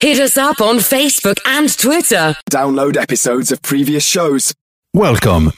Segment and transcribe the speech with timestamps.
[0.00, 2.36] Hit us up on Facebook and Twitter.
[2.48, 4.54] Download episodes of previous shows.
[4.94, 5.50] Welcome.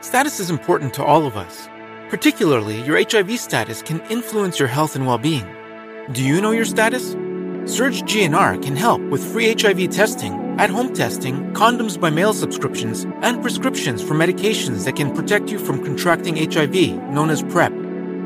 [0.00, 1.68] Status is important to all of us.
[2.08, 5.46] Particularly, your HIV status can influence your health and well being.
[6.12, 7.14] Do you know your status?
[7.70, 13.04] Surge GNR can help with free HIV testing, at home testing, condoms by mail subscriptions,
[13.22, 16.74] and prescriptions for medications that can protect you from contracting HIV,
[17.12, 17.72] known as PrEP.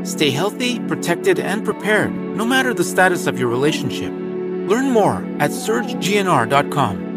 [0.02, 4.10] Stay healthy, protected, and prepared, no matter the status of your relationship.
[4.10, 7.12] Learn more at surgegnr.com.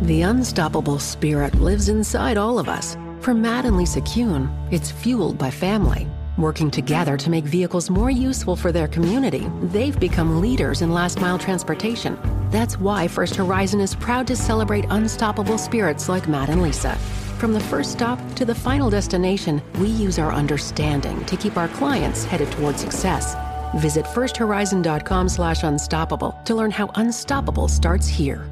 [0.00, 2.96] The unstoppable spirit lives inside all of us.
[3.20, 6.08] For Matt and Lisa Kuhn, it's fueled by family.
[6.36, 11.20] Working together to make vehicles more useful for their community, they've become leaders in last
[11.20, 12.18] mile transportation.
[12.50, 16.96] That's why First Horizon is proud to celebrate unstoppable spirits like Matt and Lisa.
[17.38, 21.68] From the first stop to the final destination, we use our understanding to keep our
[21.68, 23.36] clients headed toward success.
[23.76, 28.44] Visit firsthorizon.com slash unstoppable to learn how unstoppable starts here.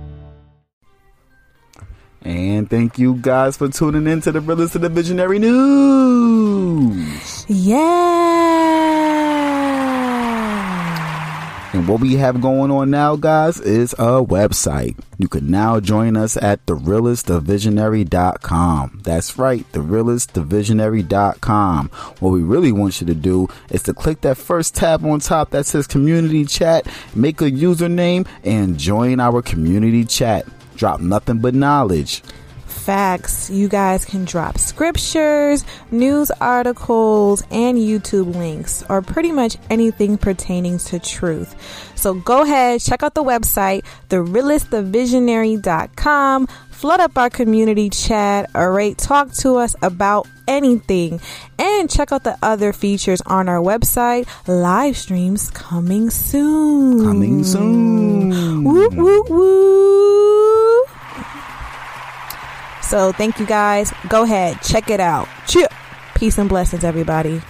[2.25, 7.47] And thank you guys for tuning in to the Realist of the Visionary News.
[7.49, 9.03] Yeah.
[11.73, 14.99] And what we have going on now, guys, is a website.
[15.17, 19.01] You can now join us at therealistthevisionary.com.
[19.05, 21.89] That's right, therealistthevisionary.com.
[22.21, 25.49] What we really want you to do is to click that first tab on top
[25.51, 30.45] that says community chat, make a username, and join our community chat.
[30.77, 32.23] Drop nothing but knowledge.
[32.67, 33.49] Facts.
[33.49, 40.79] You guys can drop scriptures, news articles, and YouTube links, or pretty much anything pertaining
[40.79, 41.55] to truth.
[41.95, 46.49] So go ahead, check out the website, therealistthevisionary.com.
[46.71, 48.99] Flood up our community chat, alright?
[48.99, 51.21] Talk to us about anything.
[51.61, 54.27] And check out the other features on our website.
[54.49, 57.05] Live streams coming soon.
[57.05, 58.65] Coming soon.
[58.65, 60.62] Woo, woo, woo.
[62.93, 63.91] So thank you guys.
[64.11, 65.27] Go ahead, check it out.
[65.47, 65.67] Cheer.
[66.15, 67.41] Peace and blessings, everybody.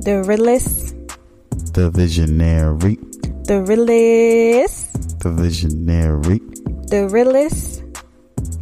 [0.00, 0.96] The realist,
[1.76, 2.96] The Visionary.
[3.44, 6.40] the realist, The Visionary.
[6.88, 7.82] the realist,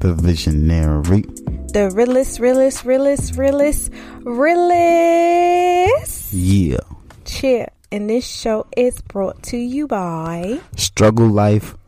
[0.00, 1.22] The Visionary.
[1.72, 3.92] the realist, realist, realist, realist,
[4.24, 6.32] realist.
[6.32, 6.78] Yeah.
[7.24, 7.68] Cheer.
[7.92, 10.58] And this show is brought to you by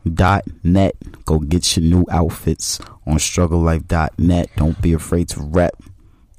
[0.05, 0.95] StruggleLife.net.
[1.25, 4.49] Go get your new outfits on StruggleLife.net.
[4.55, 5.75] Don't be afraid to rep.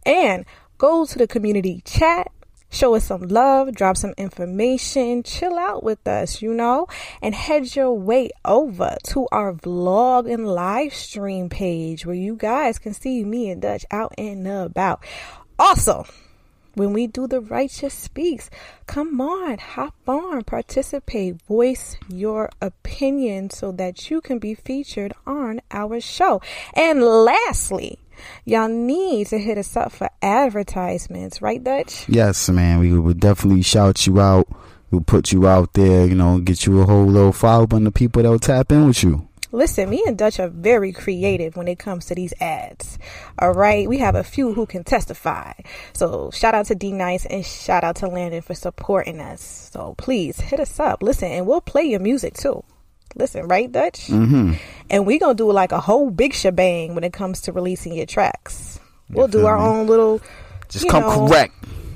[0.06, 0.46] and
[0.78, 2.32] go to the community chat
[2.70, 6.88] show us some love, drop some information, chill out with us, you know,
[7.22, 12.80] and head your way over to our vlog and live stream page where you guys
[12.80, 15.04] can see me and Dutch out and about.
[15.58, 16.06] Also,
[16.76, 18.50] when we do the righteous speaks,
[18.86, 25.62] come on, hop on, participate, voice your opinion so that you can be featured on
[25.72, 26.42] our show.
[26.74, 27.98] And lastly,
[28.46, 32.08] y'all need to hit us up for advertisements, right, Dutch?
[32.10, 32.80] Yes, man.
[32.80, 34.48] We would definitely shout you out.
[34.92, 37.92] We'll put you out there, you know, get you a whole little follow on the
[37.92, 39.28] people that will tap in with you.
[39.52, 43.00] Listen, me and Dutch are very creative when it comes to these ads.
[43.40, 43.88] All right.
[43.88, 45.54] We have a few who can testify.
[45.94, 49.70] So shout out to D Nice and shout out to Landon for supporting us.
[49.72, 51.02] So please hit us up.
[51.02, 52.66] Listen, and we'll play your music too.
[53.16, 54.08] Listen, right, Dutch?
[54.08, 54.54] Mm-hmm.
[54.90, 58.06] And we gonna do like a whole big shebang when it comes to releasing your
[58.06, 58.80] tracks.
[59.10, 59.64] We'll do our me?
[59.64, 60.22] own little
[60.70, 61.54] Just come know, correct.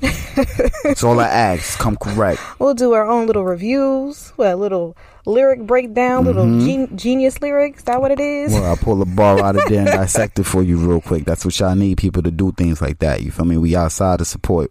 [0.84, 1.78] That's all I ask.
[1.78, 2.40] Come correct.
[2.58, 4.96] We'll do our own little reviews, well, little
[5.26, 7.80] lyric breakdown, little gen- genius lyrics.
[7.80, 8.52] Is that what it is?
[8.52, 8.62] Mm-hmm.
[8.62, 11.26] Well, I'll pull a bar out of there and dissect it for you real quick.
[11.26, 13.22] That's what y'all need people to do things like that.
[13.22, 13.58] You feel me?
[13.58, 14.70] We outside to support.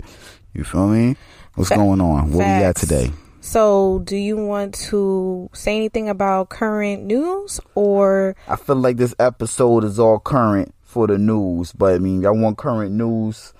[0.53, 1.15] You feel me?
[1.53, 2.31] What's Fa- going on?
[2.31, 3.11] Where we at today?
[3.49, 9.15] So, do you want to say anything about current news or I feel like this
[9.17, 13.55] episode is all current for the news, but I mean, y'all want current news?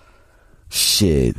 [0.70, 1.36] Shit.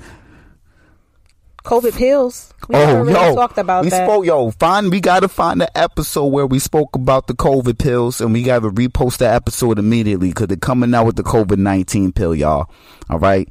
[1.62, 2.52] COVID pills?
[2.69, 4.05] We oh, really yo, talked about we that.
[4.05, 4.26] spoke.
[4.26, 8.32] Yo, find we gotta find the episode where we spoke about the COVID pills, and
[8.32, 12.35] we gotta repost that episode immediately because they're coming out with the COVID nineteen pill,
[12.35, 12.69] y'all.
[13.08, 13.49] All right.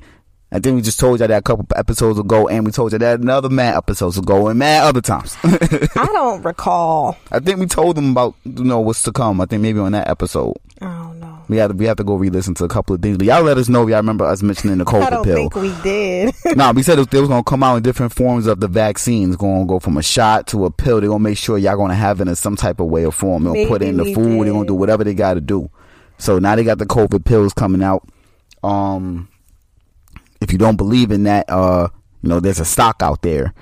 [0.52, 2.98] I think we just told y'all that a couple episodes ago, and we told you
[2.98, 5.38] that another mad episodes ago, and mad other times.
[5.44, 7.18] I don't recall.
[7.32, 9.42] I think we told them about you know what's to come.
[9.42, 10.56] I think maybe on that episode.
[10.82, 11.44] I don't know.
[11.50, 13.44] We have to we have to go re-listen to a couple of things, but y'all
[13.44, 15.36] let us know if y'all remember us mentioning the COVID I don't pill.
[15.36, 16.34] think we did.
[16.58, 18.68] nah, we said it was, they was gonna come out in different forms of the
[18.68, 19.36] vaccines.
[19.36, 21.00] Going to go from a shot to a pill.
[21.00, 23.44] They're gonna make sure y'all gonna have it in some type of way or form.
[23.44, 24.46] They'll put it in the food.
[24.46, 25.70] They're gonna do whatever they got to do.
[26.18, 28.08] So now they got the COVID pills coming out.
[28.64, 29.30] Um,
[30.42, 31.90] if you don't believe in that, uh,
[32.22, 33.54] you know, there's a stock out there.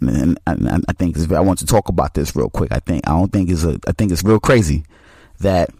[0.00, 2.70] And, and, and I think I want to talk about this real quick.
[2.70, 4.84] I think I don't think it's a I think it's real crazy
[5.40, 5.70] that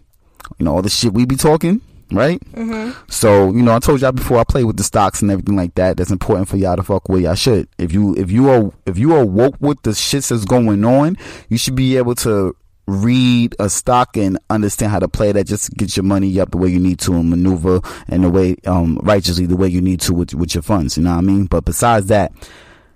[0.57, 1.81] you know all the shit we be talking,
[2.11, 2.39] right?
[2.53, 2.99] Mm-hmm.
[3.11, 5.75] So you know, I told y'all before I play with the stocks and everything like
[5.75, 5.97] that.
[5.97, 7.21] That's important for y'all to fuck with.
[7.21, 7.67] Y'all should.
[7.77, 11.15] If you if you are if you are woke with the shits that's going on,
[11.49, 12.55] you should be able to
[12.87, 15.45] read a stock and understand how to play that.
[15.45, 18.55] Just get your money up the way you need to and maneuver in the way
[18.65, 20.97] um righteously the way you need to with with your funds.
[20.97, 21.45] You know what I mean?
[21.45, 22.31] But besides that,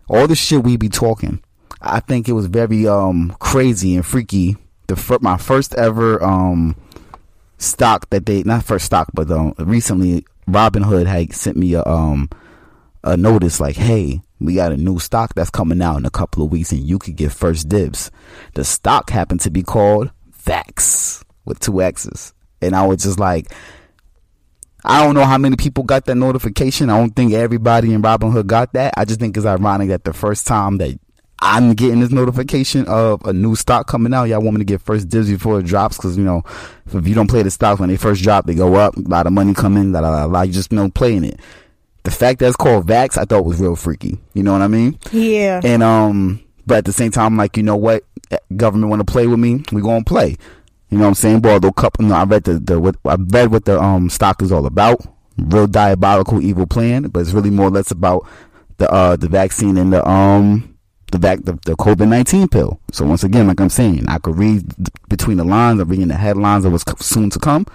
[0.07, 1.43] all the shit we be talking,
[1.81, 4.57] I think it was very um crazy and freaky.
[4.87, 6.75] The fir- my first ever um
[7.57, 12.29] stock that they not first stock but um recently Robinhood had sent me a um
[13.03, 16.43] a notice like hey we got a new stock that's coming out in a couple
[16.43, 18.09] of weeks and you could get first dibs.
[18.55, 20.11] The stock happened to be called
[20.43, 22.33] Vax with two X's.
[22.59, 23.53] And I was just like
[24.83, 26.89] I don't know how many people got that notification.
[26.89, 28.95] I don't think everybody in Robinhood got that.
[28.97, 30.99] I just think it's ironic that the first time that
[31.39, 34.81] I'm getting this notification of a new stock coming out, y'all want me to get
[34.81, 36.43] first dibs before it drops because you know
[36.91, 39.27] if you don't play the stocks when they first drop, they go up, a lot
[39.27, 40.25] of money come in, la la la.
[40.25, 40.41] la.
[40.41, 41.39] You just you know playing it.
[42.03, 44.19] The fact that it's called Vax, I thought was real freaky.
[44.33, 44.97] You know what I mean?
[45.11, 45.61] yeah.
[45.63, 48.03] And um, but at the same time, like, you know what?
[48.55, 50.37] Government want to play with me, we gonna play.
[50.89, 51.45] You know what I'm saying?
[51.45, 54.51] Although couple, no, I read the the what I read what the um stock is
[54.51, 55.01] all about.
[55.37, 58.27] Real diabolical, evil plan, but it's really more or less about
[58.77, 60.77] the uh the vaccine and the um
[61.11, 62.79] the vac the, the COVID nineteen pill.
[62.91, 64.65] So once again, like I'm saying, I could read
[65.07, 65.79] between the lines.
[65.79, 67.65] I'm reading the headlines of what's soon to come,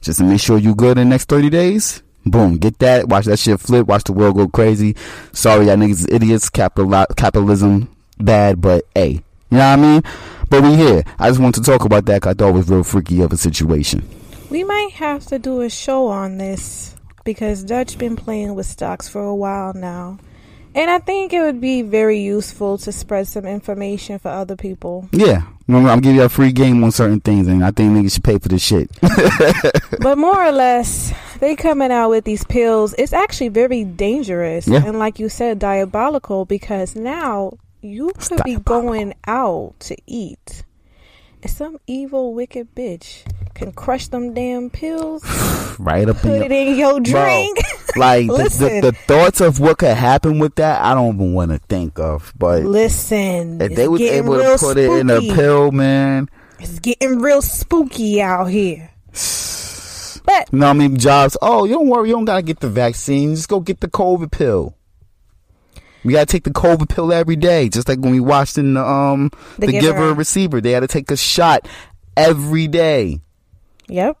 [0.00, 2.02] just to make sure you good in the next 30 days.
[2.24, 3.08] Boom, get that.
[3.08, 3.86] Watch that shit flip.
[3.86, 4.94] Watch the world go crazy.
[5.32, 6.48] Sorry, y'all niggas is idiots.
[6.48, 7.88] Capital capitalism
[8.18, 10.02] bad, but hey, you know what I mean.
[10.48, 11.02] But we here.
[11.18, 12.22] I just want to talk about that.
[12.22, 14.02] 'cause I thought it was real freaky of a situation.
[14.50, 19.08] We might have to do a show on this because Dutch been playing with stocks
[19.08, 20.18] for a while now.
[20.74, 25.06] And I think it would be very useful to spread some information for other people.
[25.12, 28.12] Yeah, I'm I'm giving you a free game on certain things, and I think niggas
[28.14, 28.90] should pay for this shit.
[30.00, 32.94] but more or less, they coming out with these pills.
[32.96, 34.84] It's actually very dangerous Yeah.
[34.86, 38.82] and like you said, diabolical because now you It's could be diabolical.
[38.82, 40.62] going out to eat.
[41.42, 43.24] And some evil wicked bitch
[43.54, 45.24] can crush them damn pills,
[45.80, 47.58] right up in put your it in your Bro, drink.
[47.96, 51.50] like the, the, the thoughts of what could happen with that, I don't even want
[51.50, 52.32] to think of.
[52.38, 57.18] But Listen, if they was able to put it in a pill, man, It's getting
[57.18, 58.90] real spooky out here.
[60.24, 60.96] But you know I mean?
[60.98, 61.36] Jobs.
[61.42, 63.34] Oh, you don't worry, you don't gotta get the vaccine.
[63.34, 64.76] Just go get the COVID pill.
[66.04, 68.84] We gotta take the COVID pill every day, just like when we watched in the
[68.84, 70.14] um The the, Giver.
[70.14, 70.60] receiver.
[70.60, 71.68] They had to take a shot
[72.16, 73.20] every day.
[73.88, 74.16] yep,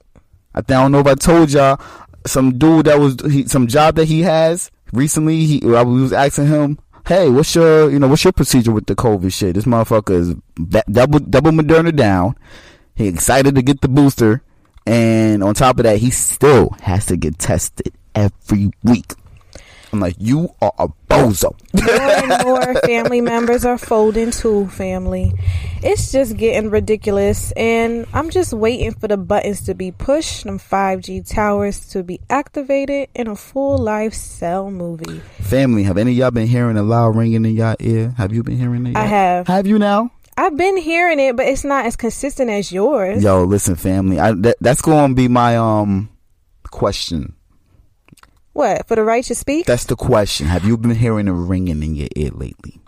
[0.54, 1.80] I, I don't know if I told y'all
[2.26, 5.44] some dude that was he, some job that he has recently.
[5.44, 8.94] He I was asking him, "Hey, what's your you know what's your procedure with the
[8.94, 10.34] COVID shit?" This motherfucker is
[10.90, 12.36] double double Moderna down.
[12.94, 14.42] He excited to get the booster,
[14.86, 19.14] and on top of that, he still has to get tested every week.
[19.92, 21.54] I'm like, you are a bozo.
[21.74, 24.66] more and more family members are folding too.
[24.68, 25.32] Family,
[25.82, 30.58] it's just getting ridiculous, and I'm just waiting for the buttons to be pushed, them
[30.58, 35.20] 5G towers to be activated, in a full life cell movie.
[35.40, 38.14] Family, have any of y'all been hearing a loud ringing in y'all ear?
[38.16, 38.96] Have you been hearing it?
[38.96, 39.46] I have.
[39.46, 40.10] Have you now?
[40.42, 43.22] I've been hearing it, but it's not as consistent as yours.
[43.22, 44.18] Yo, listen, family.
[44.18, 46.10] I, that, that's going to be my um
[46.70, 47.36] question.
[48.52, 49.66] What for the righteous speak?
[49.66, 50.46] That's the question.
[50.48, 52.80] Have you been hearing a ringing in your ear lately?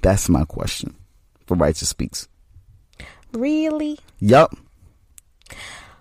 [0.00, 0.96] That's my question
[1.46, 2.28] for Righteous Speaks.
[3.32, 3.98] really?
[4.20, 4.54] Yup.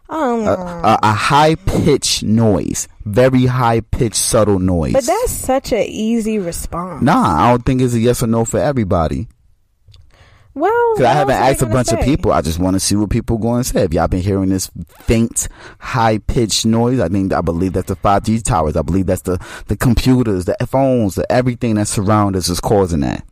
[0.10, 2.88] Um, A, a, a high pitched noise.
[3.06, 4.94] Very high pitched, subtle noise.
[4.94, 7.04] but that's such an easy response.
[7.04, 9.28] Nah, I don't think it's a yes or no for everybody.
[10.58, 12.32] Well, Because I haven't else are they asked a bunch of people.
[12.32, 13.84] I just want to see what people going to say.
[13.84, 15.48] If y'all been hearing this faint,
[15.78, 18.76] high pitched noise, I think I believe that's the 5G towers.
[18.76, 19.38] I believe that's the
[19.68, 23.24] the computers, the phones, the everything that surround us is causing that.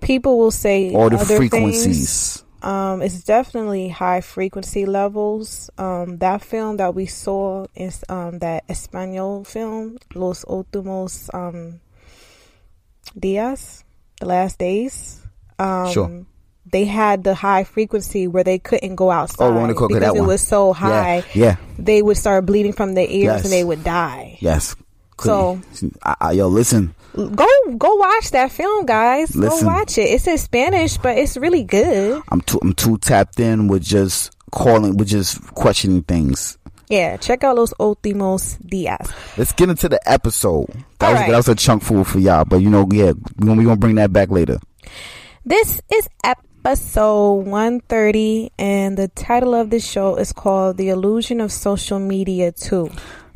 [0.00, 2.36] People will say All the other frequencies.
[2.36, 2.44] Things.
[2.62, 5.70] Um, it's definitely high frequency levels.
[5.76, 11.80] Um, that film that we saw is um, that Espanol film, Los Últimos um,
[13.18, 13.82] Días,
[14.20, 15.20] the last days.
[15.58, 16.24] Um, Sure.
[16.74, 20.18] They had the high frequency where they couldn't go outside Oh, wanna cook because it
[20.18, 20.26] one.
[20.26, 21.22] was so high.
[21.32, 21.54] Yeah.
[21.78, 23.44] They would start bleeding from their ears Yes.
[23.44, 24.38] and they would die.
[24.40, 24.74] Yes.
[25.20, 25.60] So-
[26.02, 26.92] I, I, yo, listen.
[27.14, 27.46] Go
[27.78, 29.36] go watch that film, guys.
[29.36, 29.68] Listen.
[29.68, 30.10] Go watch it.
[30.10, 32.20] It's in Spanish, but it's really good.
[32.32, 36.58] I'm too I'm too tapped in with just calling, with just questioning things.
[36.90, 39.06] Yeah, check out Los Últimos Días.
[39.38, 40.66] Let's get into the episode.
[40.98, 41.30] That was right.
[41.30, 43.76] that was a chunk food for y'all, but you know, yeah, we gonna, we gonna
[43.76, 44.58] bring that back later.
[45.44, 46.08] This is
[46.66, 52.52] episode 130, and the title of this show is called The Illusion of Social Media
[52.52, 52.90] 2.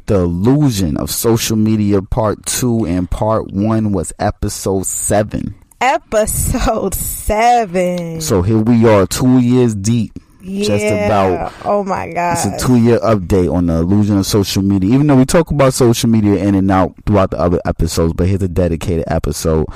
[0.07, 5.55] The illusion of social media part two and part one was episode seven.
[5.83, 8.23] Episode 7.
[8.23, 10.13] So here we are, two years deep.
[10.41, 10.65] yeah.
[10.65, 11.53] Just about.
[11.67, 12.33] Oh my God.
[12.33, 14.95] It's a two year update on the illusion of social media.
[14.95, 18.27] Even though we talk about social media in and out throughout the other episodes, but
[18.27, 19.67] here's a dedicated episode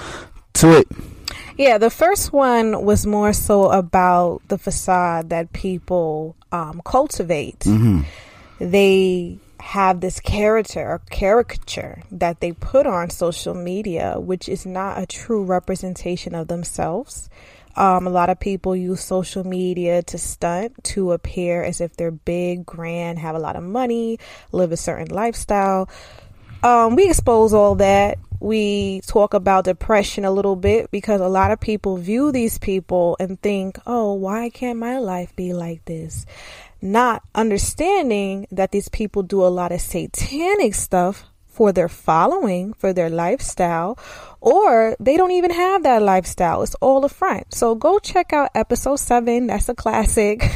[0.54, 0.88] to it.
[1.62, 7.60] Yeah, the first one was more so about the facade that people um, cultivate.
[7.60, 8.00] Mm-hmm.
[8.58, 15.00] They have this character or caricature that they put on social media, which is not
[15.00, 17.30] a true representation of themselves.
[17.76, 22.10] Um, a lot of people use social media to stunt, to appear as if they're
[22.10, 24.18] big, grand, have a lot of money,
[24.50, 25.88] live a certain lifestyle.
[26.64, 28.18] Um, we expose all that.
[28.42, 33.16] We talk about depression a little bit because a lot of people view these people
[33.20, 36.26] and think, oh, why can't my life be like this?
[36.80, 42.92] Not understanding that these people do a lot of satanic stuff for their following, for
[42.92, 43.96] their lifestyle,
[44.40, 46.64] or they don't even have that lifestyle.
[46.64, 47.54] It's all a front.
[47.54, 49.46] So go check out episode seven.
[49.46, 50.50] That's a classic.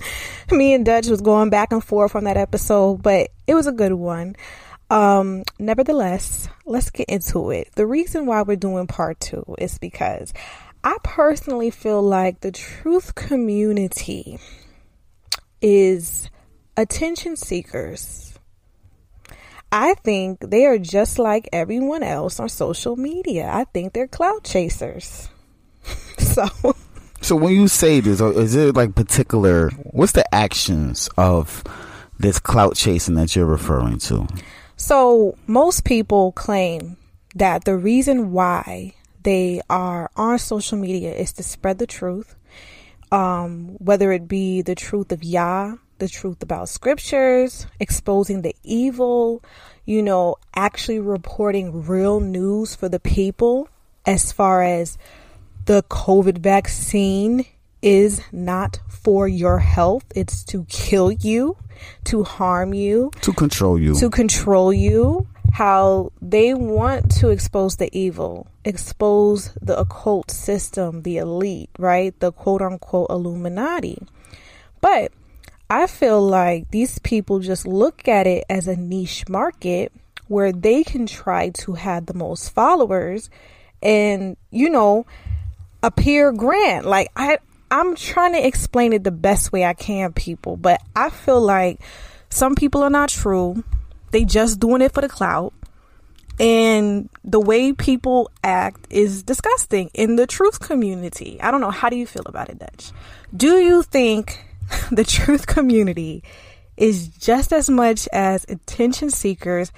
[0.50, 3.72] Me and Dutch was going back and forth on that episode, but it was a
[3.72, 4.36] good one.
[4.90, 7.70] Um, nevertheless, let's get into it.
[7.76, 10.34] The reason why we're doing part two is because
[10.82, 14.38] I personally feel like the truth community
[15.62, 16.28] is
[16.76, 18.38] attention seekers.
[19.72, 23.48] I think they are just like everyone else on social media.
[23.52, 25.28] I think they're clout chasers.
[26.18, 26.48] so,
[27.20, 29.70] So when you say this, uh, is it like particular?
[29.70, 31.62] What's the actions of
[32.18, 34.26] this clout chasing that you're referring to?
[34.80, 36.96] So most people claim
[37.34, 42.34] that the reason why they are on social media is to spread the truth,
[43.12, 49.44] um, whether it be the truth of Yah, the truth about scriptures, exposing the evil,
[49.84, 53.68] you know, actually reporting real news for the people
[54.06, 54.96] as far as
[55.66, 57.44] the COVID vaccine
[57.82, 60.04] is not for your health.
[60.14, 61.58] It's to kill you,
[62.04, 63.94] to harm you, To control you.
[63.98, 65.26] to control you.
[65.52, 72.14] How they want to expose the evil, expose the occult system, the elite, right?
[72.20, 73.98] The quote unquote Illuminati.
[74.80, 75.10] But
[75.68, 79.90] I feel like these people just look at it as a niche market
[80.28, 83.28] where they can try to have the most followers
[83.82, 85.04] and, you know,
[85.82, 86.86] appear grand.
[86.86, 87.38] Like I
[87.70, 91.80] I'm trying to explain it the best way I can, people, but I feel like
[92.28, 93.62] some people are not true.
[94.10, 95.52] They just doing it for the clout.
[96.40, 101.38] And the way people act is disgusting in the truth community.
[101.40, 101.70] I don't know.
[101.70, 102.92] How do you feel about it, Dutch?
[103.36, 104.42] Do you think
[104.90, 106.24] the truth community
[106.76, 109.70] is just as much as attention seekers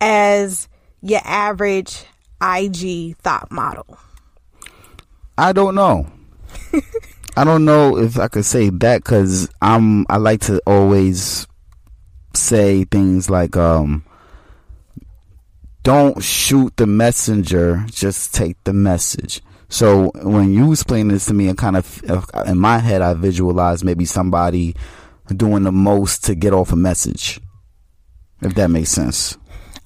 [0.00, 0.68] as
[1.02, 2.04] your average
[2.42, 3.98] IG thought model?
[5.36, 6.10] I don't know.
[7.36, 10.06] I don't know if I could say that because I'm.
[10.08, 11.46] I like to always
[12.34, 14.04] say things like, um,
[15.82, 21.48] "Don't shoot the messenger, just take the message." So when you explain this to me,
[21.48, 22.02] I kind of
[22.46, 24.74] in my head I visualize maybe somebody
[25.28, 27.40] doing the most to get off a message.
[28.42, 29.38] If that makes sense.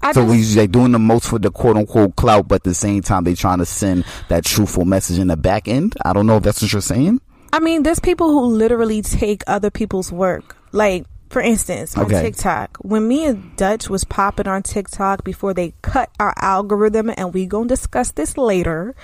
[0.03, 2.75] I So we they doing the most for the quote unquote clout, but at the
[2.75, 5.95] same time they trying to send that truthful message in the back end.
[6.05, 7.21] I don't know if that's what you're saying.
[7.55, 10.57] I mean, there's people who literally take other people's work.
[10.73, 12.21] Like, for instance, on Okay.
[12.21, 17.33] TikTok, when me and Dutch was popping on TikTok before they cut our algorithm, and
[17.33, 18.97] we gonna discuss this later.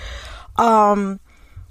[0.57, 1.21] Um,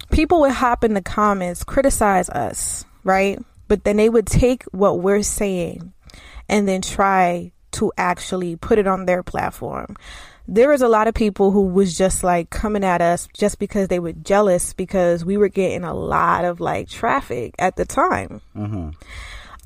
[0.09, 3.37] people would hop in the comments, criticize us, right?
[3.67, 5.93] But then they would take what we're saying
[6.49, 9.97] and then try to actually put it on their platform.
[10.47, 13.87] There was a lot of people who was just like coming at us just because
[13.87, 18.41] they were jealous because we were getting a lot of like traffic at the time.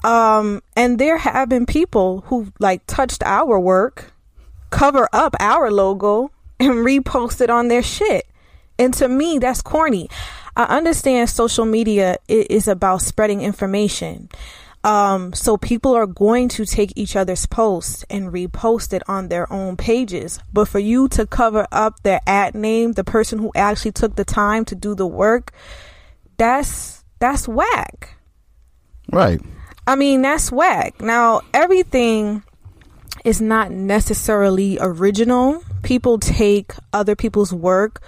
[0.04, 4.12] Um, and there have been people who like touched our work,
[4.70, 6.30] cover up our logo,
[6.60, 8.28] and reposted on their shit.
[8.78, 10.10] And to me, that's corny.
[10.58, 14.30] I understand social media is about spreading information.
[14.86, 19.52] Um, so people are going to take each other's posts and repost it on their
[19.52, 20.40] own pages.
[20.54, 24.24] But for you to cover up their ad name, the person who actually took the
[24.24, 25.52] time to do the work,
[26.38, 28.16] that's that's whack.
[29.12, 29.42] Right.
[29.88, 31.02] I mean, that's whack.
[31.02, 32.44] Now, everything
[33.24, 35.64] is not necessarily original.
[35.82, 38.04] People take other people's work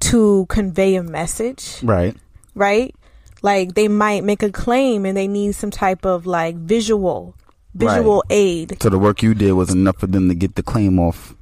[0.00, 2.16] to convey a message, Right.
[2.54, 2.94] right?
[3.42, 7.34] Like they might make a claim and they need some type of like visual
[7.74, 8.82] visual aid.
[8.82, 11.34] So the work you did was enough for them to get the claim off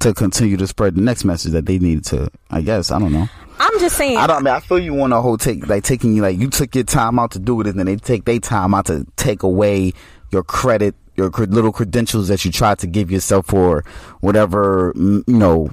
[0.00, 2.30] to continue to spread the next message that they needed to.
[2.50, 3.28] I guess I don't know.
[3.58, 4.38] I'm just saying I don't.
[4.38, 6.74] I mean, I feel you want a whole take like taking you like you took
[6.74, 9.42] your time out to do it, and then they take their time out to take
[9.42, 9.92] away
[10.30, 13.84] your credit, your little credentials that you tried to give yourself for
[14.20, 15.70] whatever you know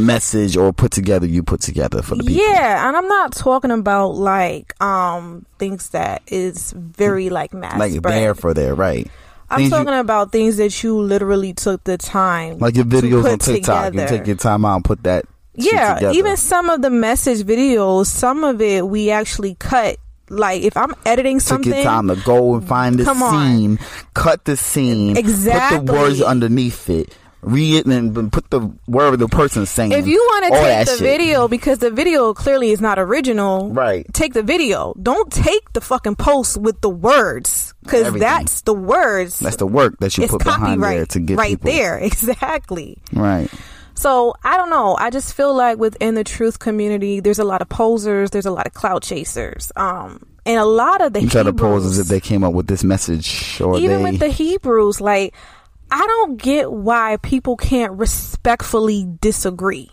[0.00, 2.42] message or put together you put together for the people.
[2.44, 7.92] Yeah, and I'm not talking about like um things that is very like mass like
[7.92, 8.14] spread.
[8.14, 9.08] there for there, right?
[9.50, 13.30] I'm Things you- talking about things that you literally took the time like your videos
[13.30, 13.86] on TikTok.
[13.86, 14.18] You together.
[14.18, 15.24] take your time out and put that.
[15.54, 19.96] yeah even some of the message videos some of it we actually cut
[20.30, 23.32] like if i'm editing something your time to go and find the Come on.
[23.34, 23.78] scene,
[24.14, 25.78] cut the scene, exactly.
[25.78, 29.92] put the words underneath it, read it, and put the word the person's saying.
[29.92, 31.00] if you want to take the shit.
[31.00, 34.06] video because the video clearly is not original Right.
[34.12, 39.38] take the video don't take the fucking post with the words because that's the words
[39.38, 41.70] that's the work that you put behind there to get right people.
[41.70, 43.50] there exactly Right.
[43.94, 44.96] So I don't know.
[44.98, 48.50] I just feel like within the truth community, there's a lot of posers, there's a
[48.50, 51.98] lot of clout chasers, um, and a lot of the You try to pose as
[51.98, 54.10] if they came up with this message, or even they.
[54.12, 55.34] with the Hebrews, like
[55.90, 59.90] I don't get why people can't respectfully disagree.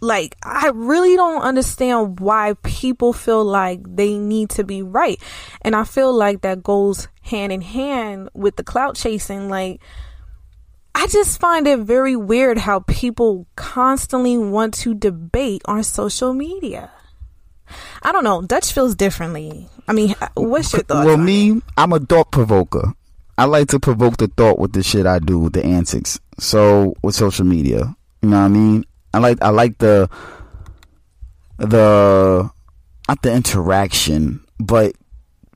[0.00, 5.20] Like I really don't understand why people feel like they need to be right.
[5.62, 9.80] And I feel like that goes hand in hand with the clout chasing like
[10.94, 16.90] I just find it very weird how people constantly want to debate on social media.
[18.02, 18.42] I don't know.
[18.42, 19.68] Dutch feels differently.
[19.86, 21.06] I mean, what's your thoughts?
[21.06, 22.94] well, me, I'm a thought provoker.
[23.40, 26.20] I like to provoke the thought with the shit I do, with the antics.
[26.38, 28.84] So with social media, you know what I mean?
[29.14, 30.10] I like I like the
[31.56, 32.50] the
[33.08, 34.94] not the interaction, but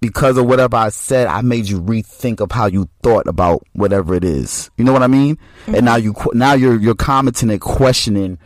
[0.00, 4.14] because of whatever I said, I made you rethink of how you thought about whatever
[4.14, 4.70] it is.
[4.78, 5.36] You know what I mean?
[5.66, 5.84] And mm-hmm.
[5.84, 8.38] now you now you're you're commenting and questioning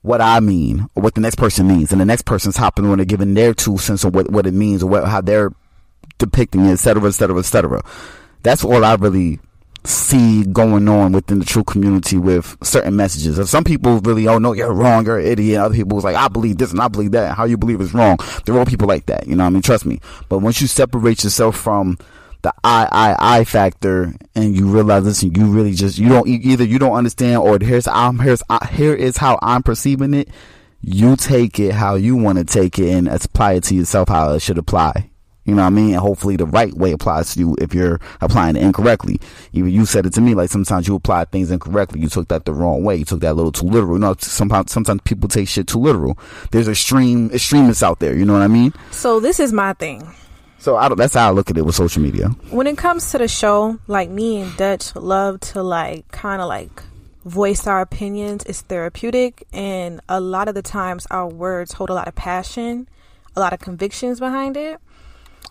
[0.00, 2.98] what I mean or what the next person means, and the next person's hopping on
[2.98, 5.52] and giving their two cents on what what it means or what, how they're
[6.18, 7.80] depicting it, et cetera, et cetera, et cetera.
[8.42, 9.40] That's all I really
[9.84, 13.50] see going on within the true community with certain messages.
[13.50, 15.60] Some people really, oh no, you're wrong, you're an idiot.
[15.60, 17.36] Other people was like, I believe this and I believe that.
[17.36, 18.18] How you believe is wrong.
[18.46, 19.62] There are people like that, you know what I mean?
[19.62, 20.00] Trust me.
[20.28, 21.98] But once you separate yourself from
[22.42, 26.64] the I, I, I factor and you realize, listen, you really just, you don't, either
[26.64, 30.28] you don't understand or here's, I'm, here's, uh, here is how I'm perceiving it.
[30.80, 34.32] You take it how you want to take it and apply it to yourself how
[34.32, 35.11] it should apply.
[35.44, 35.90] You know what I mean?
[35.92, 39.20] And hopefully the right way applies to you if you're applying it incorrectly.
[39.52, 42.00] Even you said it to me, like sometimes you apply things incorrectly.
[42.00, 42.96] You took that the wrong way.
[42.96, 43.94] You took that a little too literal.
[43.94, 46.16] You know, sometimes, sometimes people take shit too literal.
[46.52, 48.16] There's extreme, extremists out there.
[48.16, 48.72] You know what I mean?
[48.92, 50.06] So this is my thing.
[50.58, 52.28] So I don't, that's how I look at it with social media.
[52.50, 56.46] when it comes to the show, like me and Dutch love to like kind of
[56.46, 56.82] like
[57.24, 58.44] voice our opinions.
[58.44, 62.88] It's therapeutic, and a lot of the times our words hold a lot of passion,
[63.34, 64.80] a lot of convictions behind it.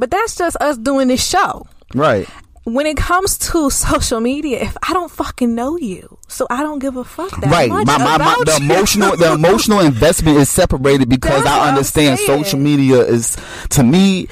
[0.00, 1.66] But that's just us doing this show.
[1.94, 2.26] Right.
[2.64, 6.78] when it comes to social media, if I don't fucking know you, so I don't
[6.78, 7.68] give a fuck that right.
[7.68, 8.64] much My, my, my, the you.
[8.64, 13.36] emotional the emotional investment is separated because That's I understand social media is
[13.70, 14.28] to me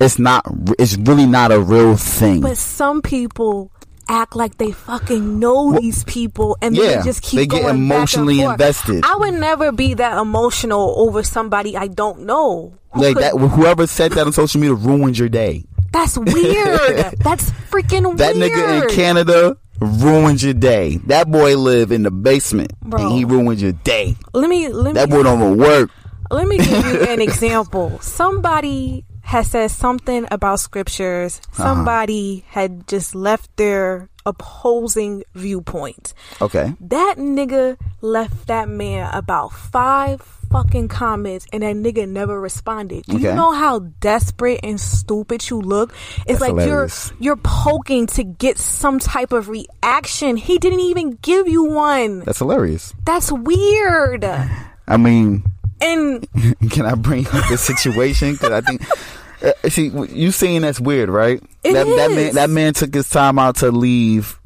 [0.00, 0.46] it's not
[0.78, 2.40] it's really not a real thing.
[2.40, 3.71] But some people
[4.08, 7.76] act like they fucking know these people and yeah, they just keep they get going
[7.76, 8.88] emotionally back and forth.
[8.88, 9.04] invested.
[9.04, 12.74] I would never be that emotional over somebody I don't know.
[12.92, 15.64] Who like could- that whoever said that on social media ruined your day.
[15.92, 17.14] That's weird.
[17.20, 18.52] That's freaking That weird.
[18.52, 20.96] That nigga in Canada ruined your day.
[21.06, 23.00] That boy live in the basement Bro.
[23.08, 24.16] and he ruined your day.
[24.32, 25.90] Let me let That me boy don't work.
[26.30, 27.98] let me give you an example.
[28.00, 31.40] Somebody has said something about scriptures.
[31.52, 31.62] Uh-huh.
[31.62, 36.12] Somebody had just left their opposing viewpoint.
[36.42, 36.74] Okay.
[36.80, 40.20] That nigga left that man about five
[40.52, 43.04] fucking comments and that nigga never responded.
[43.06, 45.94] Do you know how desperate and stupid you look?
[46.26, 47.08] It's That's like hilarious.
[47.12, 50.36] you're you're poking to get some type of reaction.
[50.36, 52.20] He didn't even give you one.
[52.20, 52.92] That's hilarious.
[53.04, 54.24] That's weird.
[54.26, 55.42] I mean,
[55.80, 56.28] And
[56.70, 58.32] can I bring up the situation?
[58.34, 58.82] Because I think,
[59.68, 61.42] see, you saying that's weird, right?
[61.64, 64.38] It that, that man, that man took his time out to leave.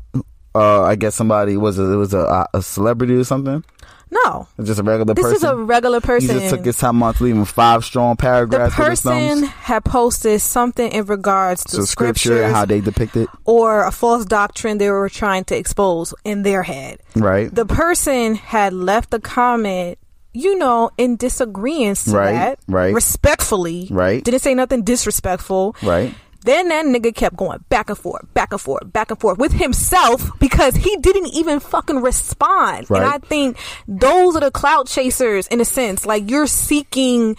[0.54, 3.62] Uh, I guess somebody was a, it was a, a celebrity or something.
[4.10, 4.48] no.
[4.62, 5.36] Just a regular This person.
[5.36, 6.38] is a regular He person.
[6.38, 10.40] just took his time out to leave him five strong paragraphs his person had posted
[10.40, 14.78] something in regards to So scripture and how they depict it, or a false doctrine
[14.78, 17.00] they were trying to expose in their head.
[17.14, 17.54] right?
[17.54, 19.98] The person had left a comment,
[20.36, 22.94] you know, in disagreement to Right, that, right.
[22.94, 24.22] respectfully, Right.
[24.22, 26.14] Didn't say nothing disrespectful, right.
[26.44, 29.50] Then that nigga kept going back and forth, back and forth, back and forth with
[29.52, 32.88] himself because he didn't even fucking respond.
[32.88, 33.02] Right.
[33.02, 33.56] And I think
[33.88, 36.06] those are the clout chasers in a sense.
[36.06, 37.36] Like you're seeking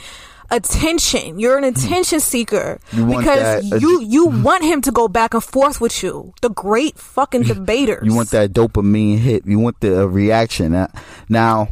[0.49, 1.39] attention.
[1.39, 2.79] You're an attention seeker.
[2.91, 6.33] You because that- you you want him to go back and forth with you.
[6.41, 8.05] The great fucking debaters.
[8.05, 9.45] You want that dopamine hit.
[9.45, 10.87] You want the uh, reaction.
[11.29, 11.69] Now,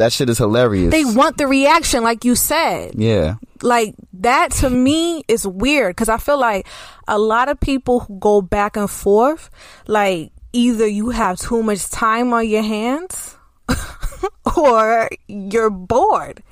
[0.00, 0.90] that shit is hilarious.
[0.90, 2.94] They want the reaction, like you said.
[2.96, 3.36] yeah.
[3.62, 6.66] like that to me is weird because I feel like
[7.06, 9.50] a lot of people who go back and forth,
[9.86, 13.36] like either you have too much time on your hands
[14.56, 16.42] or you're bored.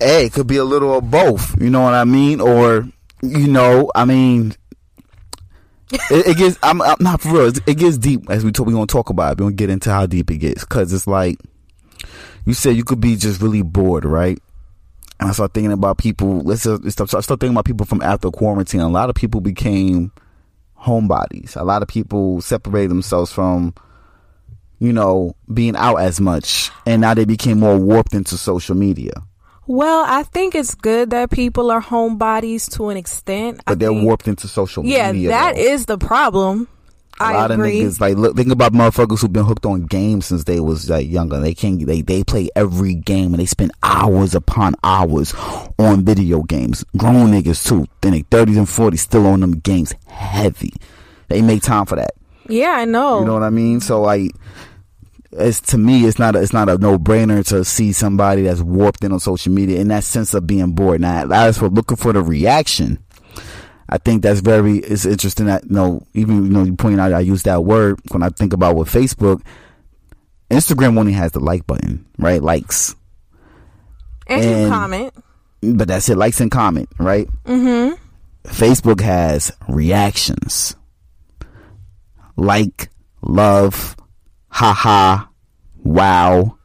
[0.00, 1.60] Hey, it could be a little of both.
[1.60, 2.40] You know what I mean?
[2.40, 2.88] Or,
[3.22, 4.54] you know, I mean,
[5.92, 6.58] it, it gets.
[6.62, 7.46] I'm, I'm not for real.
[7.48, 8.66] It, it gets deep as we talk.
[8.66, 9.32] We're gonna talk about.
[9.32, 9.40] it.
[9.40, 11.38] We're gonna get into how deep it gets because it's like
[12.46, 14.38] you said you could be just really bored, right?
[15.18, 16.40] And I start thinking about people.
[16.40, 18.80] Let's just, start, start thinking about people from after quarantine.
[18.80, 20.12] A lot of people became
[20.82, 21.56] homebodies.
[21.56, 23.74] A lot of people separated themselves from,
[24.78, 29.12] you know, being out as much, and now they became more warped into social media.
[29.66, 33.60] Well, I think it's good that people are homebodies to an extent.
[33.66, 35.28] I but they're think- warped into social Yeah, media.
[35.28, 35.60] that though.
[35.62, 36.66] is the problem.
[37.20, 37.82] A I lot agree.
[37.82, 40.88] of niggas like look think about motherfuckers who've been hooked on games since they was
[40.90, 41.38] like younger.
[41.40, 45.34] They can't they they play every game and they spend hours upon hours
[45.78, 46.84] on video games.
[46.96, 47.86] Grown niggas too.
[48.00, 50.72] Then they thirties and forties still on them games heavy.
[51.28, 52.12] They make time for that.
[52.48, 53.20] yeah, I know.
[53.20, 53.80] You know what I mean?
[53.80, 54.32] So like
[55.32, 58.60] it's to me it's not a, it's not a no brainer to see somebody that's
[58.62, 61.00] warped in on social media in that sense of being bored.
[61.00, 62.98] Now as for looking for the reaction,
[63.90, 67.12] I think that's very it's interesting that you know even you know you point out
[67.12, 69.42] I use that word when I think about with Facebook,
[70.50, 72.40] Instagram only has the like button, right?
[72.42, 72.94] Likes.
[74.28, 75.14] and, you and- comment.
[75.62, 77.28] But that's it, likes and comment, right?
[77.44, 77.94] Mm-hmm.
[78.48, 80.74] Facebook has reactions.
[82.36, 82.88] Like,
[83.20, 83.94] love,
[84.48, 85.26] haha,
[85.84, 86.56] wow,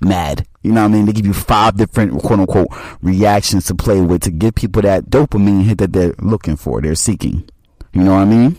[0.00, 0.48] mad.
[0.64, 1.04] You know what I mean?
[1.04, 2.68] They give you five different quote unquote
[3.02, 6.94] reactions to play with to give people that dopamine hit that they're looking for, they're
[6.94, 7.48] seeking.
[7.92, 8.56] You know what I mean?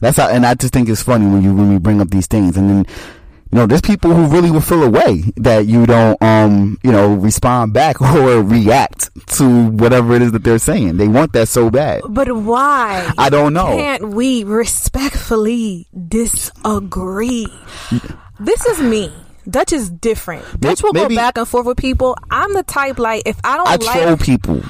[0.00, 2.26] That's how, and I just think it's funny when you when we bring up these
[2.26, 2.86] things, and then
[3.52, 6.92] you know, there's people who really will feel a way that you don't, um, you
[6.92, 10.98] know, respond back or react to whatever it is that they're saying.
[10.98, 12.02] They want that so bad.
[12.08, 13.12] But why?
[13.18, 13.76] I don't know.
[13.76, 17.48] Can't we respectfully disagree?
[18.38, 19.12] This is me.
[19.48, 20.44] Dutch is different.
[20.60, 22.16] Dutch will maybe- go back and forth with people.
[22.30, 24.62] I'm the type like if I don't I like, troll people.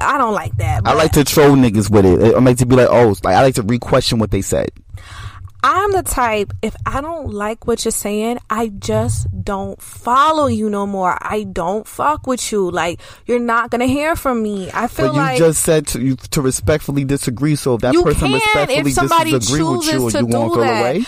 [0.00, 0.82] I don't like that.
[0.84, 2.34] I like to troll niggas with it.
[2.34, 4.70] I like to be like, oh, like I like to re-question what they said.
[5.62, 10.70] I'm the type if I don't like what you're saying, I just don't follow you
[10.70, 11.18] no more.
[11.20, 12.70] I don't fuck with you.
[12.70, 14.70] Like you're not gonna hear from me.
[14.72, 17.56] I feel But you like just said to you to respectfully disagree.
[17.56, 20.80] So if that person respectfully somebody with you, you won't that.
[20.80, 21.04] away.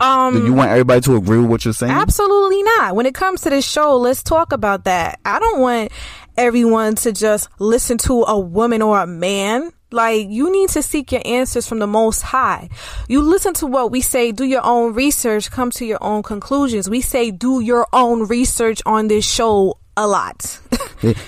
[0.00, 1.92] Um Do you want everybody to agree with what you're saying?
[1.92, 2.94] Absolutely not.
[2.94, 5.18] When it comes to this show, let's talk about that.
[5.24, 5.92] I don't want
[6.36, 11.12] everyone to just listen to a woman or a man Like, you need to seek
[11.12, 12.68] your answers from the Most High.
[13.08, 16.90] You listen to what we say, do your own research, come to your own conclusions.
[16.90, 20.60] We say, do your own research on this show a lot.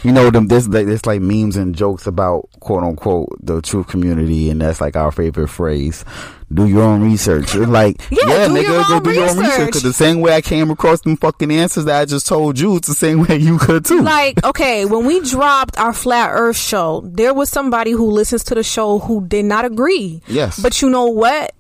[0.02, 4.50] you know them this there's like memes and jokes about quote unquote the truth community
[4.50, 6.04] and that's like our favorite phrase
[6.52, 9.66] do your own research like Yeah, yeah, do nigga go do your own research research.
[9.66, 12.74] because the same way i came across them fucking answers that i just told you
[12.76, 16.56] it's the same way you could too like, okay, when we dropped our Flat Earth
[16.56, 20.22] show, there was somebody who listens to the show who did not agree.
[20.26, 20.58] Yes.
[20.60, 21.54] But you know what?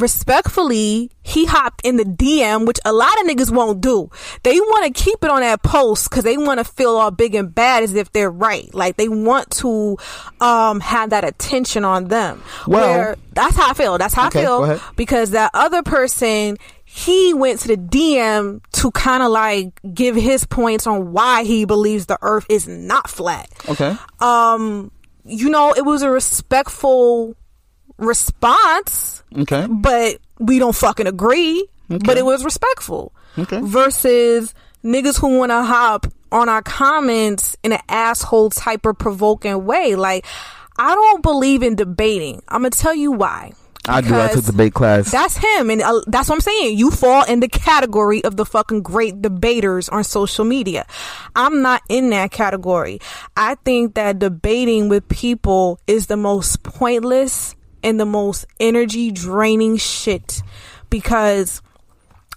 [0.00, 4.10] Respectfully, he hopped in the DM, which a lot of niggas won't do.
[4.42, 7.34] They want to keep it on that post because they want to feel all big
[7.34, 8.72] and bad as if they're right.
[8.74, 9.96] Like they want to
[10.40, 12.42] um, have that attention on them.
[12.66, 13.98] Well- Where that's how I feel.
[13.98, 14.80] That's how Okay, I feel.
[14.96, 20.46] Because that other person, he went to the DM to kind of like give his
[20.46, 23.50] points on why he believes the earth is not flat.
[23.68, 24.90] okay Um,
[25.24, 27.34] you know, it was a respectful
[27.98, 31.66] response, okay but we don't fucking agree.
[31.88, 33.12] But it was respectful.
[33.38, 33.60] Okay.
[33.62, 34.54] Versus
[34.84, 39.94] niggas who want to hop on our comments in an asshole type of provoking way.
[39.94, 40.26] Like,
[40.78, 42.42] I don't believe in debating.
[42.48, 43.52] I'm gonna tell you why.
[43.88, 46.76] i do i took debate class That's him, and uh, that's what I'm saying.
[46.76, 50.86] You fall in the category of the fucking great debaters on social media.
[51.36, 52.98] I'm not in that category.
[53.36, 57.54] I think that debating with people is the most pointless
[57.86, 60.42] and the most energy draining shit
[60.90, 61.62] because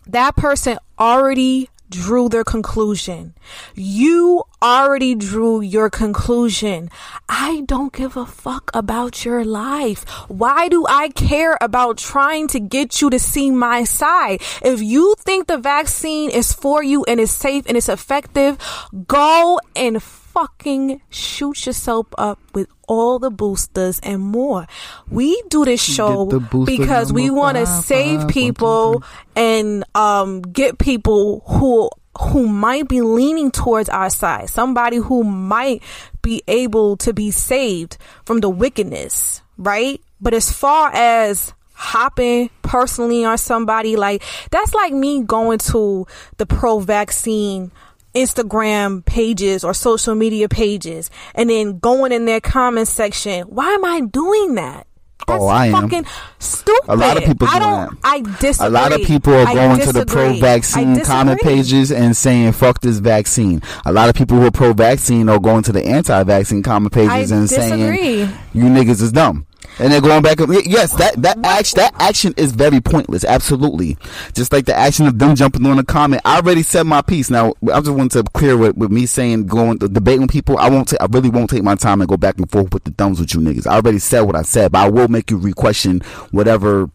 [0.06, 3.34] that person already drew their conclusion.
[3.74, 6.92] You already drew your conclusion.
[7.28, 10.08] I don't give a fuck about your life.
[10.28, 14.42] Why do I care about trying to get you to see my side?
[14.62, 18.60] If you think the vaccine is for you and is safe and it's effective,
[19.08, 20.04] go and
[20.40, 24.68] fucking shoot yourself up with all the boosters and more.
[25.10, 26.28] We do this show
[26.66, 29.04] because we want to five, save five, one, two, people
[29.36, 34.50] and um get people who who might be leaning towards our side.
[34.50, 35.84] Somebody who might
[36.22, 40.02] be able to be saved from the wickedness right?
[40.22, 44.22] But as far as hopping personally on somebody like
[44.52, 47.72] that's like me going to the pro vaccine
[48.16, 53.44] Instagram pages or social media pages and then going in their comment section.
[53.44, 54.88] Why am I doing that?
[55.28, 55.74] Oh, That's Oh, I am.
[55.74, 56.06] fucking
[56.40, 56.86] stupid.
[56.88, 58.00] A lot of people I don't.
[58.04, 58.68] I disagree.
[58.68, 62.98] A lot of people are going to the pro-vaccine comment pages and saying "fuck this
[63.00, 67.32] vaccine." A lot of people who are pro-vaccine are going to the anti-vaccine comment pages
[67.32, 68.26] I and disagree.
[68.26, 69.46] saying "you niggas is dumb."
[69.80, 70.40] And they're going back.
[70.42, 73.24] and- Yes, that that action that action is very pointless.
[73.24, 73.98] Absolutely,
[74.34, 76.22] just like the action of them jumping on a comment.
[76.26, 77.30] I already said my piece.
[77.30, 80.58] Now I just want to clear with, with me saying going debating with people.
[80.58, 80.90] I won't.
[80.90, 83.20] ta- I really won't take my time and go back and forth with the thumbs
[83.20, 83.68] with you niggas.
[83.68, 86.90] I already said what I said, but I will make you re-question whatever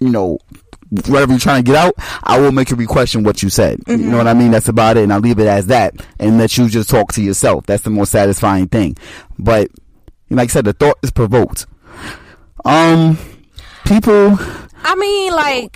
[0.00, 0.38] you know,
[0.90, 3.80] whatever you're trying to get out, I will make you re-question what you said.
[3.88, 4.52] You know what I mean?
[4.52, 7.22] That's about it, and I'll leave it as that, and let you just talk to
[7.22, 7.66] yourself.
[7.66, 8.96] That's the most satisfying thing.
[9.40, 9.70] But
[10.30, 11.66] like I said, the thought is provoked.
[12.64, 13.18] Um,
[13.84, 14.36] people.
[14.84, 15.70] I mean, like,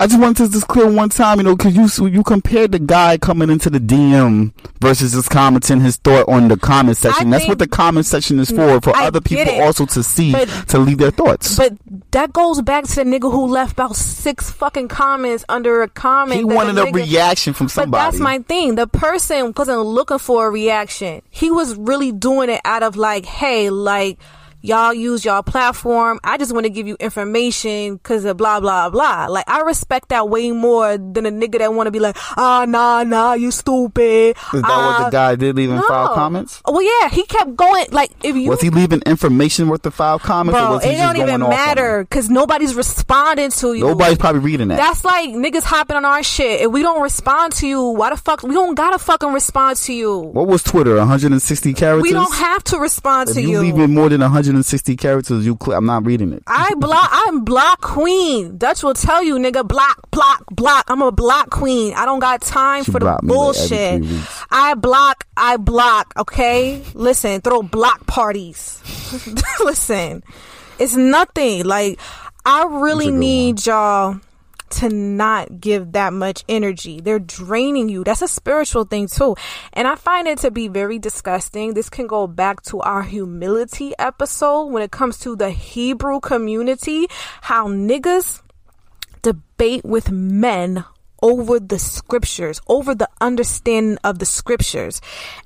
[0.00, 2.78] I just wanted to just clear one time, you know, because you you compared the
[2.78, 7.30] guy coming into the DM versus just commenting his thought on the comment section.
[7.30, 9.60] That's what the comment section is for, for I other people it.
[9.60, 11.56] also to see But- to leave their thoughts.
[11.56, 11.74] but
[12.12, 16.38] that goes back to the nigga who left about six fucking comments under a comment.
[16.38, 18.04] he wanted a nigga- reaction from But somebody.
[18.04, 18.76] that's my thing.
[18.76, 21.22] The person wasn't looking for a reaction.
[21.28, 24.18] He was really doing it out of like, hey, like
[24.62, 26.18] y'all use y'all platform.
[26.24, 29.26] I just want to give you information because of blah blah blah.
[29.26, 32.64] Like I respect that way more than a nigga that want to be like, ah
[32.68, 34.36] nah nah you stupid.
[34.36, 36.14] Is that what Ah, the guy did leaving five no.
[36.14, 36.62] comments?
[36.66, 37.86] Well, yeah, he kept going.
[37.90, 40.96] Like if you Was he leaving information worth the five comments, or Bro, was it
[40.96, 43.84] don't even matter because nobody's responding to you.
[43.86, 44.76] Nobody's probably reading that.
[44.76, 46.60] That's like niggas hopping on our shit.
[46.62, 48.42] If we don't respond to you, why the fuck?
[48.42, 50.18] We don't gotta fucking respond to you.
[50.18, 50.96] what was Twitter?
[50.96, 52.02] 160 characters.
[52.02, 53.60] We don't have to respond If to you, you.
[53.60, 55.56] leave it more than 160 characters, you.
[55.62, 56.42] Cl- I'm not reading it.
[56.46, 57.08] I block.
[57.12, 58.58] I'm block queen.
[58.58, 59.66] Dutch will tell you, nigga.
[59.66, 60.84] Block, block, block.
[60.88, 61.94] I'm a block queen.
[61.94, 64.02] I don't got time She for the me, like, bullshit.
[64.50, 65.26] I block.
[65.36, 66.12] I block.
[66.18, 67.40] Okay, listen.
[67.40, 68.82] Throw block parties.
[69.60, 70.22] listen,
[70.78, 71.64] it's nothing.
[71.64, 71.98] Like
[72.44, 74.20] I really need y'all
[74.70, 77.00] to not give that much energy.
[77.00, 78.04] They're draining you.
[78.04, 79.36] That's a spiritual thing too.
[79.72, 81.74] And I find it to be very disgusting.
[81.74, 87.06] This can go back to our humility episode when it comes to the Hebrew community,
[87.42, 88.42] how niggas
[89.22, 90.84] debate with men
[91.22, 95.00] over the scriptures, over the understanding of the scriptures,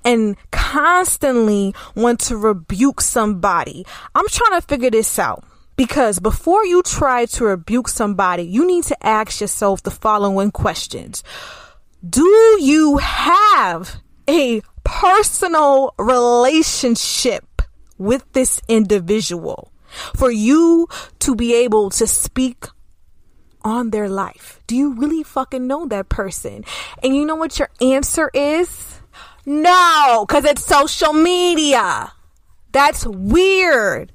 [0.04, 3.85] and constantly want to rebuke somebody.
[4.14, 5.44] I'm trying to figure this out.
[5.76, 11.24] Because before you try to rebuke somebody, you need to ask yourself the following questions.
[12.08, 12.26] Do
[12.61, 17.62] you have a personal relationship
[17.98, 19.72] with this individual
[20.14, 20.88] for you
[21.20, 22.66] to be able to speak
[23.62, 24.61] on their life?
[24.66, 26.64] Do you really fucking know that person?
[27.02, 29.00] And you know what your answer is?
[29.46, 32.12] No, because it's social media.
[32.72, 34.12] That's weird.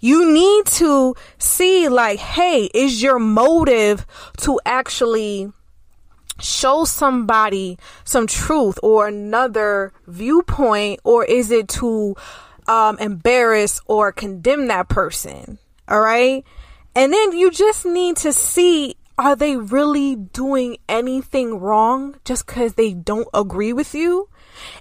[0.00, 4.06] You need to see, like, hey, is your motive
[4.38, 5.52] to actually
[6.40, 12.14] show somebody some truth or another viewpoint, or is it to
[12.68, 15.58] um, embarrass or condemn that person?
[15.88, 16.44] All right.
[16.94, 22.74] And then you just need to see are they really doing anything wrong just because
[22.74, 24.28] they don't agree with you?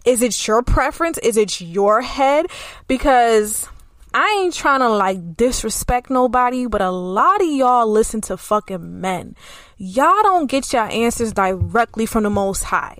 [0.03, 1.17] Is it your preference?
[1.19, 2.47] Is it your head?
[2.87, 3.69] Because
[4.17, 9.01] I ain't trying to like disrespect nobody, but a lot of y'all listen to fucking
[9.01, 9.35] men.
[9.75, 12.99] Y'all don't get your answers directly from the Most High.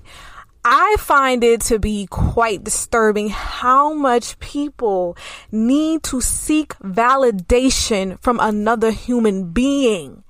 [0.65, 5.15] I find it to be quite disturbing how much people
[5.53, 10.25] need to seek validation from another human being.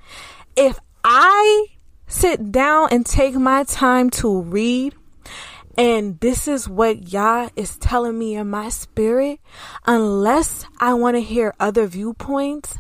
[0.56, 1.66] If I
[2.06, 4.94] sit down and take my time to read,
[5.78, 9.40] and this is what Yah is telling me in my spirit.
[9.86, 12.78] Unless I want to hear other viewpoints,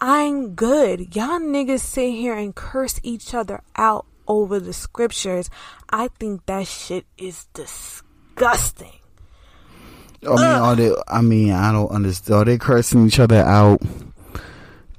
[0.00, 1.14] I'm good.
[1.14, 5.50] Y'all niggas sit here and curse each other out over the scriptures.
[5.90, 8.92] I think that shit is disgusting.
[10.26, 10.94] I mean, are they?
[11.06, 12.40] I mean, I don't understand.
[12.40, 13.80] Are they cursing each other out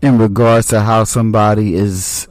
[0.02, 2.28] in regards to how somebody is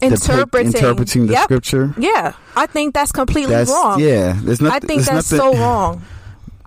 [0.00, 1.44] interpreting interpreting the Yep.
[1.44, 1.94] scripture?
[1.98, 4.00] Yeah, I think that's completely That's wrong.
[4.00, 4.38] yeah.
[4.42, 4.76] There's nothing.
[4.76, 6.02] I think that's nothing, so wrong.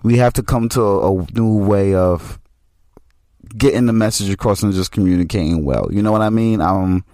[0.02, 2.38] We have to come to a, a new way of
[3.56, 5.88] getting the message across and just communicating well.
[5.90, 6.60] You know what I mean?
[6.60, 7.04] Um,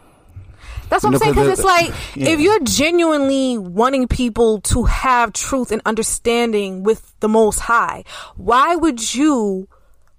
[0.89, 1.33] That's what I'm saying.
[1.33, 2.29] Because it's like yeah.
[2.29, 8.05] if you're genuinely wanting people to have truth and understanding with the Most High,
[8.37, 9.69] why would you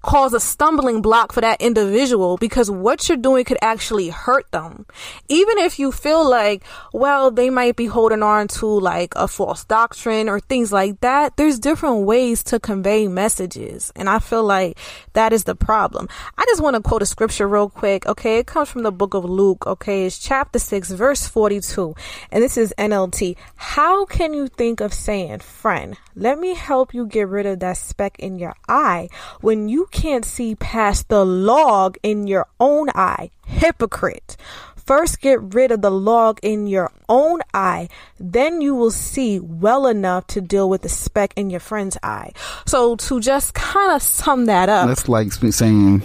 [0.01, 2.37] cause a stumbling block for that individual?
[2.37, 4.85] Because what you're doing could actually hurt them.
[5.27, 9.65] Even if you feel like, well, they might be holding on to like a false
[9.65, 11.37] doctrine or things like that.
[11.37, 14.77] There's different ways to convey messages, and I feel like
[15.13, 16.07] that is the problem.
[16.37, 18.05] I just want to quote a scripture real quick.
[18.05, 19.65] Okay, it comes from the book of Luke.
[19.67, 21.95] Okay, it's chapter 6, verse 42.
[22.31, 23.35] And this is NLT.
[23.55, 27.77] How can you think of saying, friend, let me help you get rid of that
[27.77, 29.09] speck in your eye
[29.41, 33.31] when you can't see past the log in your own eye?
[33.47, 34.37] Hypocrite.
[34.75, 37.89] First, get rid of the log in your own eye.
[38.19, 42.31] Then you will see well enough to deal with the speck in your friend's eye.
[42.67, 46.03] So, to just kind of sum that up, that's like me saying,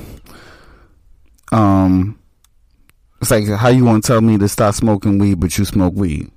[1.53, 2.19] um,
[3.21, 5.95] it's like how you want to tell me to stop smoking weed, but you smoke
[5.95, 6.31] weed.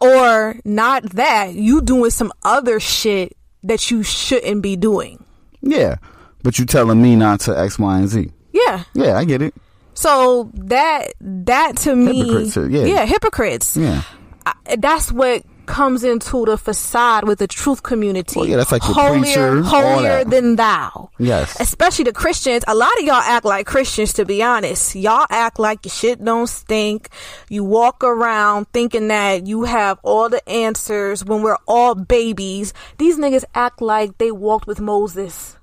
[0.00, 5.22] or not that, you doing some other shit that you shouldn't be doing.
[5.60, 5.96] Yeah,
[6.48, 8.32] but you telling me not to X, Y, and Z.
[8.54, 8.84] Yeah.
[8.94, 9.52] Yeah, I get it.
[9.92, 13.04] So that that to me, Hypocrites, uh, yeah.
[13.04, 13.76] hypocrites.
[13.76, 14.02] Yeah.
[14.46, 18.40] I- that's what comes into the facade with the truth community.
[18.40, 21.10] Well, yeah, that's like holier, preacher, holier than thou.
[21.18, 21.60] Yes.
[21.60, 22.64] Especially the Christians.
[22.66, 24.94] A lot of y'all act like Christians, to be honest.
[24.96, 27.10] Y'all act like your shit don't stink.
[27.50, 32.72] You walk around thinking that you have all the answers when we're all babies.
[32.96, 35.57] These niggas act like they walked with Moses.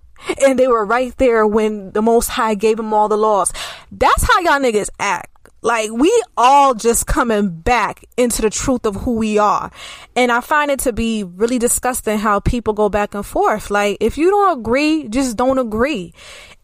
[0.45, 3.53] And they were right there when the Most High gave them all the laws.
[3.91, 5.31] That's how y'all niggas act.
[5.61, 9.71] Like we all just coming back into the truth of who we are.
[10.15, 13.71] And I find it to be really disgusting how people go back and forth.
[13.71, 16.13] Like if you don't agree, just don't agree.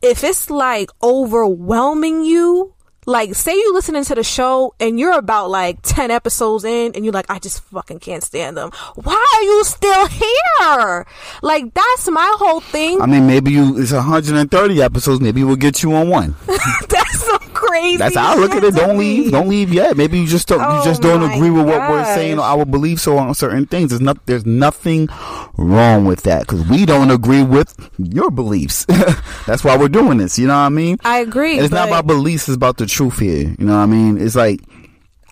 [0.04, 5.50] If it's like overwhelming you, like say you listening to the show and you're about
[5.50, 8.72] like 10 episodes in and you're like, I just fucking can't stand them.
[8.96, 11.08] Why are you still here?
[11.42, 13.02] Like that's my whole thing.
[13.02, 15.20] I mean, maybe you it's 130 episodes.
[15.20, 16.36] Maybe we'll get you on one.
[16.46, 17.98] that's so crazy.
[17.98, 18.76] That's how I look at it.
[18.76, 19.18] Don't me.
[19.18, 19.32] leave.
[19.32, 19.98] Don't leave yet.
[19.98, 20.62] Maybe you just don't.
[20.62, 23.90] Oh you just don't agree with what we're saying or our beliefs on certain things.
[23.90, 24.24] There's not.
[24.28, 25.10] There's nothing
[25.58, 28.86] wrong with that because we don't agree with your beliefs.
[29.48, 30.38] That's why we're doing this.
[30.38, 30.98] You know what I mean?
[31.04, 31.56] I agree.
[31.56, 32.48] And it's not about beliefs.
[32.48, 33.56] It's about the truth here.
[33.58, 34.18] You know what I mean?
[34.20, 34.62] It's like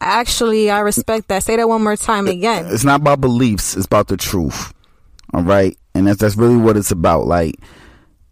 [0.02, 1.44] Actually, I respect that.
[1.44, 2.66] Say that one more time again.
[2.68, 3.76] it's not about beliefs.
[3.76, 4.74] It's about the truth.
[5.34, 7.28] All right, and that's that's really what it's about.
[7.28, 7.56] Like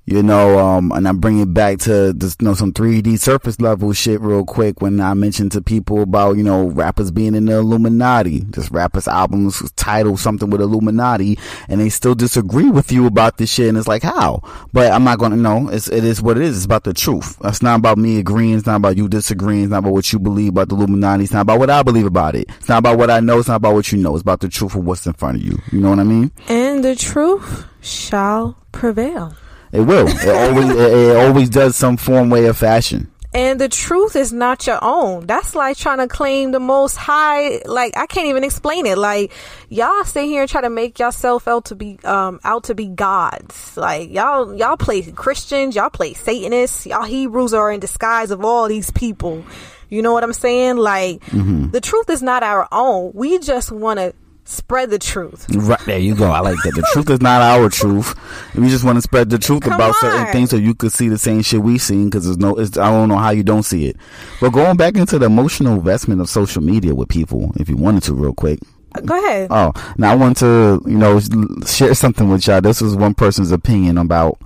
[0.09, 3.59] You know, um, and I bring it back to this, you know, some 3D surface
[3.59, 7.43] level shit real quick when I mentioned to people about, you know, rappers being in
[7.43, 8.45] the Illuminati.
[8.51, 11.37] Just rappers albums titled something with Illuminati
[11.67, 13.67] and they still disagree with you about this shit.
[13.67, 14.41] And it's like, how?
[14.71, 15.67] But I'm not going to know.
[15.67, 16.55] It's, it is what it is.
[16.55, 17.37] It's about the truth.
[17.43, 18.53] It's not about me agreeing.
[18.55, 19.63] It's not about you disagreeing.
[19.63, 21.25] It's not about what you believe about the Illuminati.
[21.25, 22.49] It's not about what I believe about it.
[22.59, 23.39] It's not about what I know.
[23.39, 24.15] It's not about what you know.
[24.15, 25.59] It's about the truth of what's in front of you.
[25.73, 26.31] You know what I mean?
[26.47, 29.35] And the truth shall prevail.
[29.77, 30.07] It will.
[30.07, 33.11] It always it, always does some form, way, or fashion.
[33.31, 35.27] And the truth is not your own.
[35.27, 37.61] That's like trying to claim the most high.
[37.63, 38.97] Like I can't even explain it.
[38.97, 39.31] Like
[39.69, 42.87] y'all sit here and try to make yourself out to be um out to be
[42.87, 43.77] gods.
[43.77, 48.67] Like y'all y'all play Christians, y'all play Satanists, y'all Hebrews are in disguise of all
[48.67, 49.45] these people.
[49.89, 50.77] You know what I'm saying?
[50.77, 51.23] Like
[51.71, 53.11] the truth is not our own.
[53.13, 54.15] We just want to
[54.47, 55.45] spread the truth.
[55.53, 56.31] Right there, you go.
[56.31, 56.73] I like that.
[56.73, 58.15] The truth is not our truth.
[58.55, 61.09] We just want to spread the truth Come about certain things so you could see
[61.09, 62.05] the same shit we seen.
[62.05, 63.97] Because there's no, it's, I don't know how you don't see it.
[64.39, 68.03] But going back into the emotional investment of social media with people, if you wanted
[68.03, 68.59] to, real quick.
[69.05, 69.49] Go ahead.
[69.51, 71.19] Oh, now I want to, you know,
[71.65, 72.61] share something with y'all.
[72.61, 74.41] This was one person's opinion about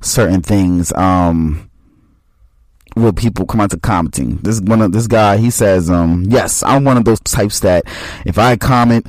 [0.00, 0.92] certain things.
[0.94, 1.70] Um,
[2.94, 6.62] when people come out to commenting, this one of this guy, he says, um, yes,
[6.62, 7.84] I'm one of those types that
[8.24, 9.06] if I comment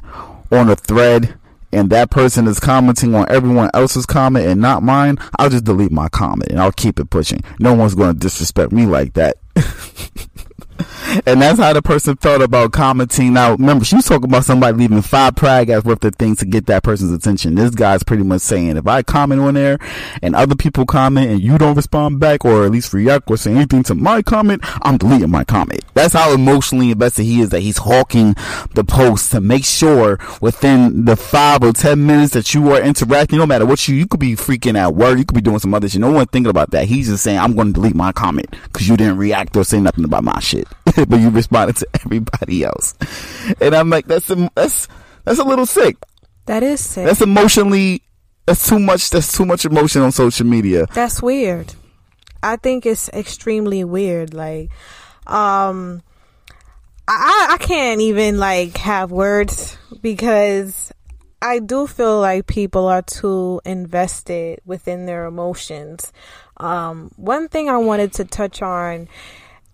[0.51, 1.35] on a thread
[1.71, 5.91] and that person is commenting on everyone else's comment and not mine, I'll just delete
[5.91, 7.41] my comment and I'll keep it pushing.
[7.59, 9.37] No one's going to disrespect me like that.
[11.25, 13.33] And that's how the person felt about commenting.
[13.33, 16.45] Now, remember, she was talking about somebody leaving five prag ass worth of things to
[16.45, 17.55] get that person's attention.
[17.55, 19.77] This guy's pretty much saying, if I comment on there
[20.21, 23.51] and other people comment and you don't respond back or at least react or say
[23.53, 25.85] anything to my comment, I'm deleting my comment.
[25.93, 28.35] That's how emotionally invested he is that he's hawking
[28.73, 33.39] the post to make sure within the five or ten minutes that you are interacting,
[33.39, 35.73] no matter what you, you could be freaking at work, you could be doing some
[35.73, 36.01] other shit.
[36.01, 36.85] No one thinking about that.
[36.85, 39.79] He's just saying, I'm going to delete my comment because you didn't react or say
[39.79, 40.64] nothing about my shit.
[41.07, 42.95] but you responded to everybody else.
[43.61, 44.87] And I'm like, that's, em- that's,
[45.23, 45.97] that's a little sick.
[46.45, 47.05] That is sick.
[47.05, 48.03] That's emotionally,
[48.45, 50.85] that's too much, that's too much emotion on social media.
[50.93, 51.73] That's weird.
[52.43, 54.35] I think it's extremely weird.
[54.35, 54.69] Like,
[55.25, 56.03] um,
[57.07, 60.91] I I can't even like have words because
[61.41, 66.11] I do feel like people are too invested within their emotions.
[66.57, 69.07] Um, one thing I wanted to touch on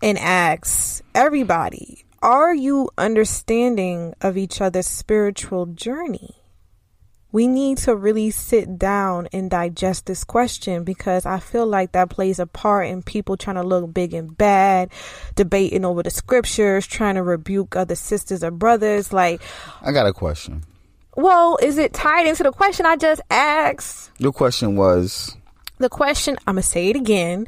[0.01, 6.35] and ask everybody: Are you understanding of each other's spiritual journey?
[7.33, 12.09] we need to really sit down and digest this question because I feel like that
[12.09, 14.91] plays a part in people trying to look big and bad,
[15.35, 19.13] debating over the scriptures, trying to rebuke other sisters or brothers.
[19.13, 19.41] Like,
[19.81, 20.63] I got a question.
[21.15, 24.11] well, is it tied into the question I just asked?
[24.17, 25.35] Your question was,
[25.77, 27.47] The question, I'm going to say it again.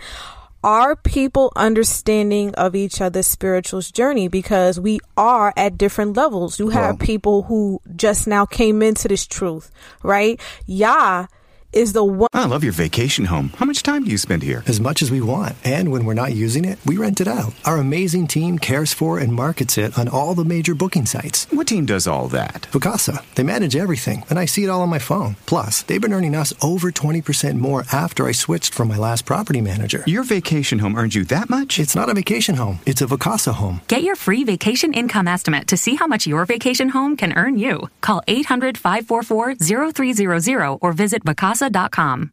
[0.63, 4.29] Are people understanding of each other's spiritual journey?
[4.29, 6.57] Because we are at different levels.
[6.57, 9.71] You have Well- people who just now came into this truth,
[10.03, 10.39] right?
[10.65, 11.27] Yah
[11.73, 12.29] is the one.
[12.33, 13.51] I love your vacation home.
[13.57, 14.63] How much time do you spend here?
[14.67, 15.55] As much as we want.
[15.63, 17.53] And when we're not using it, we rent it out.
[17.65, 21.47] Our amazing team cares for and markets it on all the major booking sites.
[21.51, 22.67] What team does all that?
[22.71, 23.23] Vacasa.
[23.35, 25.35] They manage everything, and I see it all on my phone.
[25.45, 29.61] Plus, they've been earning us over 20% more after I switched from my last property
[29.61, 30.03] manager.
[30.05, 31.79] Your vacation home earned you that much?
[31.79, 33.81] It's not a vacation home, it's a Vacasa home.
[33.87, 37.57] Get your free vacation income estimate to see how much your vacation home can earn
[37.57, 37.89] you.
[38.01, 41.23] Call 800 544 0300 or visit
[41.63, 42.31] vacasa.com.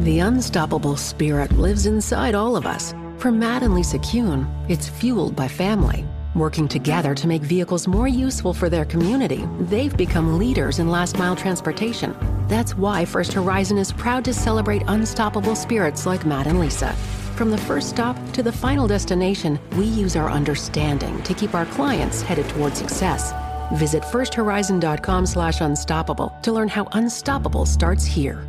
[0.00, 2.94] The unstoppable spirit lives inside all of us.
[3.18, 6.04] For Matt and Lisa Kuhn, it's fueled by family.
[6.36, 11.18] Working together to make vehicles more useful for their community, they've become leaders in last
[11.18, 12.14] mile transportation.
[12.46, 16.92] That's why First Horizon is proud to celebrate unstoppable spirits like Matt and Lisa.
[17.34, 21.66] From the first stop to the final destination, we use our understanding to keep our
[21.66, 23.32] clients headed toward success.
[23.74, 28.46] Visit firsthorizon.com slash unstoppable to learn how unstoppable starts here.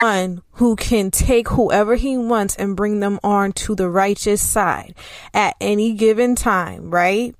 [0.00, 4.94] one who can take whoever he wants and bring them on to the righteous side
[5.34, 7.34] at any given time, right?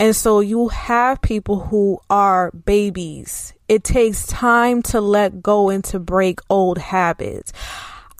[0.00, 3.52] And so you have people who are babies.
[3.68, 7.52] It takes time to let go and to break old habits.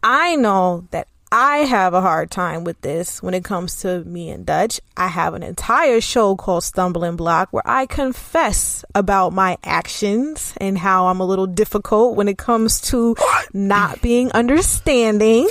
[0.03, 4.29] I know that I have a hard time with this when it comes to me
[4.29, 4.83] and Dutch.
[4.99, 10.77] I have an entire show called Stumbling Block where I confess about my actions and
[10.77, 13.17] how I'm a little difficult when it comes to
[13.55, 15.49] not being understanding.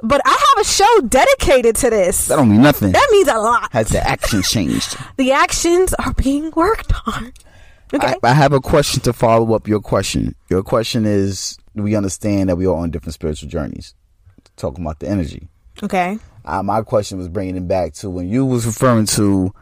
[0.00, 2.28] But I have a show dedicated to this.
[2.28, 2.92] that don't mean nothing.
[2.92, 3.70] That means a lot.
[3.72, 4.96] Has the action changed?
[5.18, 7.34] The actions are being worked on.
[7.92, 8.14] Okay.
[8.22, 10.34] I, I have a question to follow up your question.
[10.48, 13.94] Your question is we understand that we are on different spiritual journeys.
[14.56, 15.48] Talking about the energy.
[15.82, 16.18] Okay.
[16.44, 19.52] Uh, my question was bringing it back to when you was referring to,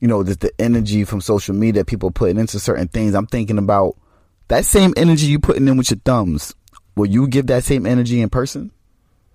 [0.00, 3.14] you know, just the energy from social media people putting into certain things.
[3.14, 3.96] I'm thinking about
[4.48, 6.54] that same energy you putting in with your thumbs.
[6.96, 8.70] Will you give that same energy in person?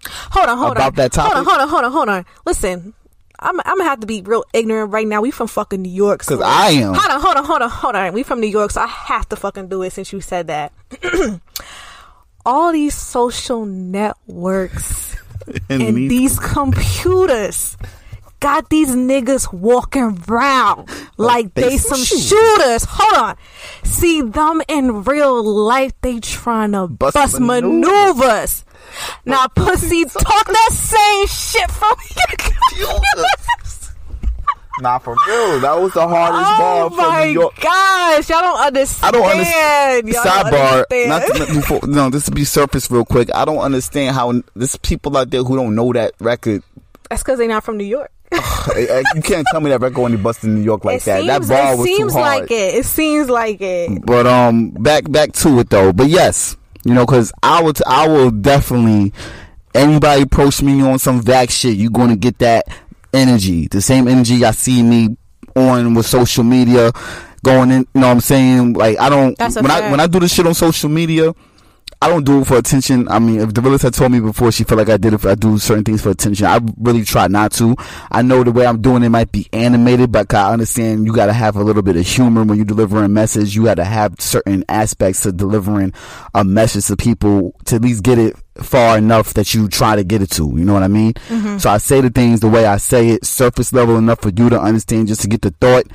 [0.08, 0.88] Hold on, hold About on.
[0.90, 1.34] About that topic?
[1.34, 2.26] Hold on, hold on, hold on, hold on.
[2.46, 2.94] Listen,
[3.40, 5.22] I'm, I'm gonna have to be real ignorant right now.
[5.22, 6.24] We from fucking New York.
[6.24, 6.94] so- 'Cause I am.
[6.96, 8.14] Hold on, hold on, hold on, hold on.
[8.14, 10.74] We from New York, so I have to fucking do it since you said that.
[12.46, 15.16] All these social networks
[15.70, 17.78] And and these- computers
[18.40, 22.28] got these niggas walking around like they they some shooters.
[22.28, 22.84] shooters.
[22.90, 23.38] Hold on.
[23.84, 27.86] See them in real life, they trying to Bust bust, maneuvers.
[27.86, 28.66] maneuvers.
[29.26, 31.96] Now, pussy, talk that same shit from
[34.80, 35.60] Nah, for real.
[35.60, 37.56] That was the hardest Oh ball from New York.
[37.62, 39.16] gosh, y'all don't understand.
[39.16, 40.08] I don't understand.
[40.08, 40.72] Don't Sidebar.
[40.72, 41.10] understand.
[41.10, 43.30] Not before, no, this to be surface real quick.
[43.36, 46.64] I don't understand how there's people out there who don't know that record.
[47.10, 48.12] That's because they're not from New York.
[48.76, 51.06] Eh, eh, you can't tell me that record only busted in New York like it
[51.06, 51.22] that.
[51.22, 51.92] seems, that ball was too hard.
[51.92, 52.76] It seems like it.
[52.76, 54.06] It seems like it.
[54.06, 55.92] But um, back back to it though.
[55.92, 56.56] But yes,
[56.86, 59.14] you know, because I would I will definitely
[59.74, 62.68] anybody approach me on some vax shit, You're going to get that
[63.14, 65.18] energy, the same energy I see me
[65.56, 66.92] on with social media,
[67.44, 67.80] going in.
[67.94, 68.74] You know what I'm saying?
[68.74, 71.34] Like I don't when I when I do this shit on social media.
[72.04, 73.08] I don't do it for attention.
[73.10, 75.20] I mean, if the realist had told me before, she felt like I did it.
[75.20, 76.48] For, I do certain things for attention.
[76.48, 77.76] I really try not to.
[78.12, 81.28] I know the way I'm doing it might be animated, but I understand you got
[81.28, 83.56] to have a little bit of humor when you deliver a message.
[83.56, 85.94] You got to have certain aspects to delivering
[86.34, 90.04] a message to people to at least get it far enough that you try to
[90.04, 90.44] get it to.
[90.58, 91.14] You know what I mean?
[91.14, 91.58] Mm-hmm.
[91.58, 94.50] So I say the things the way I say it, surface level enough for you
[94.50, 95.86] to understand, just to get the thought.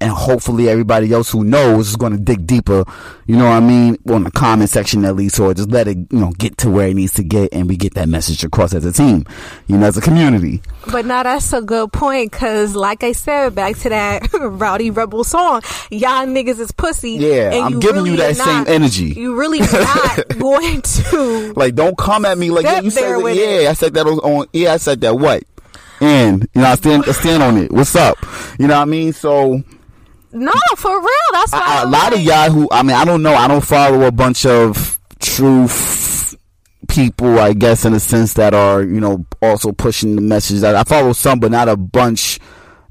[0.00, 2.84] And hopefully everybody else who knows is going to dig deeper,
[3.26, 5.96] you know what I mean, on the comment section at least, or just let it,
[6.10, 8.74] you know, get to where it needs to get and we get that message across
[8.74, 9.24] as a team,
[9.68, 10.62] you know, as a community.
[10.90, 15.24] But now that's a good point because, like I said, back to that Rowdy Rebel
[15.24, 17.12] song, y'all niggas is pussy.
[17.12, 19.06] Yeah, and I'm giving you that are same not- energy.
[19.06, 21.52] You really not going to.
[21.54, 23.68] Like, don't come at me like, yeah, you said that, yeah, it.
[23.68, 25.44] I said that on, on, yeah, I said that what?
[26.00, 27.70] And, you know, I stand, I stand on it.
[27.70, 28.16] What's up?
[28.58, 29.12] You know what I mean?
[29.12, 29.62] So,
[30.32, 31.08] No, for real.
[31.32, 33.64] That's why I- a lot of y'all who I mean I don't know I don't
[33.64, 36.34] follow a bunch of truth
[36.88, 40.78] people I guess in a sense that are you know also pushing the message I,
[40.80, 42.38] I follow some but not a bunch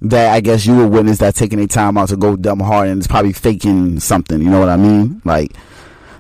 [0.02, 2.90] that I guess you would witness that taking their time out to go dumb hard
[2.90, 5.52] and it's probably faking something you know what I mean like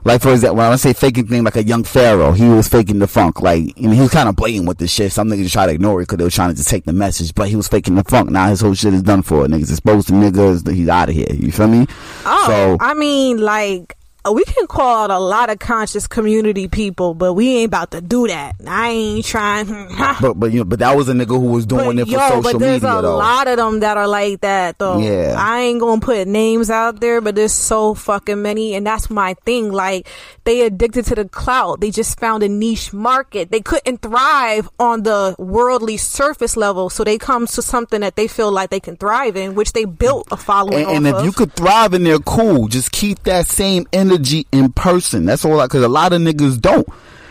[0.03, 2.99] like for example, when I say faking thing, like a young pharaoh, he was faking
[2.99, 3.41] the funk.
[3.41, 5.11] Like, you know, he was kind of blatant with the shit.
[5.11, 6.93] Some niggas just try to ignore it because they were trying to just take the
[6.93, 8.29] message, but he was faking the funk.
[8.29, 9.45] Now his whole shit is done for.
[9.45, 10.71] Niggas exposed to niggas.
[10.71, 11.31] He's out of here.
[11.31, 11.87] You feel me?
[12.25, 16.67] Oh, so I mean, like Uh, we can call out a lot of conscious community
[16.67, 18.55] people, but we ain't about to do that.
[18.67, 19.67] I ain't trying.
[20.21, 22.11] But but you know, but that was a nigga who was doing But it for
[22.11, 23.17] yo, social but there's media a though.
[23.17, 24.99] lot of them that are like that though.
[24.99, 25.35] Yeah.
[25.37, 29.33] I ain't gonna put names out there, but there's so fucking many, and that's my
[29.45, 29.71] thing.
[29.71, 30.07] Like
[30.43, 31.81] they addicted to the clout.
[31.81, 33.49] They just found a niche market.
[33.49, 38.27] They couldn't thrive on the worldly surface level, so they come to something that they
[38.27, 40.85] feel like they can thrive in, which they built a following.
[40.85, 41.25] and, and if of.
[41.25, 42.67] you could thrive in there, cool.
[42.67, 44.10] Just keep that same energy
[44.51, 45.25] in person.
[45.25, 45.61] That's all.
[45.61, 46.87] Because a lot of niggas don't.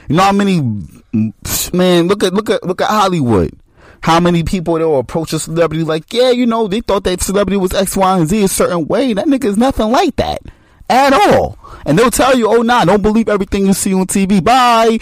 [0.08, 0.60] You know how many
[1.72, 2.08] man?
[2.08, 3.52] Look at look at look at Hollywood.
[4.02, 7.20] How many people that will approach a celebrity like, yeah, you know, they thought that
[7.20, 9.12] celebrity was X, Y, and Z a certain way.
[9.12, 10.40] That nigga is nothing like that
[10.88, 11.58] at all.
[11.86, 14.42] And they'll tell you, oh nah, don't believe everything you see on TV.
[14.42, 14.98] Bye.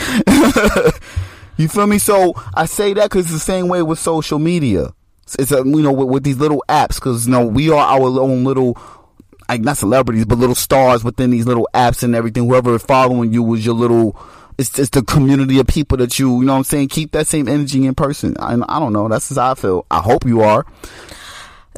[1.56, 1.98] you feel me?
[1.98, 4.92] So I say that because it's the same way with social media.
[5.38, 8.20] It's a, you know with, with these little apps because you know we are our
[8.20, 8.74] own little
[9.48, 12.46] like not celebrities but little stars within these little apps and everything.
[12.46, 14.18] Whoever is following you is your little.
[14.58, 16.88] It's just the community of people that you you know what I'm saying.
[16.88, 18.36] Keep that same energy in person.
[18.38, 19.08] I, I don't know.
[19.08, 19.86] That's just how I feel.
[19.90, 20.66] I hope you are.